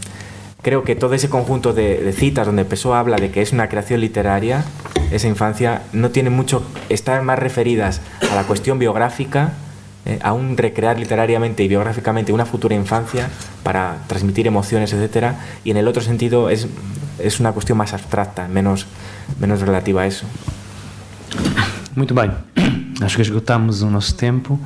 [0.61, 3.69] creo que todo ese conjunto de, de citas donde Pessoa habla de que es una
[3.69, 4.65] creación literaria,
[5.11, 9.53] esa infancia no tiene mucho, están más referidas a la cuestión biográfica,
[10.06, 13.30] eh, a un recrear literariamente y biográficamente una futura infancia
[13.64, 16.68] para transmitir emociones, etcétera, y en el otro sentido es,
[17.20, 18.86] es una cuestión más abstracta, menos,
[19.39, 20.26] menos relativa a eso.
[21.95, 22.32] Muito bem.
[23.02, 24.60] Acho que esgotámos o nosso tempo.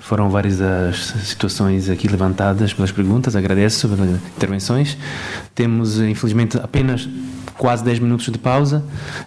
[0.00, 3.36] Foram várias as situações aqui levantadas pelas perguntas.
[3.36, 4.98] Agradeço pelas intervenções.
[5.54, 7.08] Temos, infelizmente, apenas
[7.56, 8.82] quase 10 minutos de pausa.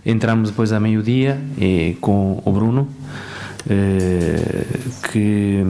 [0.05, 2.89] Entramos depois a meio-dia eh, com o Bruno,
[5.11, 5.63] que,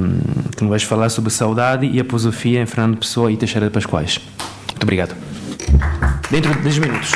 [0.56, 4.20] que nos vai falar sobre saudade e aposofia em Fernando Pessoa e Teixeira de Pascoais.
[4.70, 5.16] Muito obrigado.
[6.30, 7.12] Dentro de 10 minutos.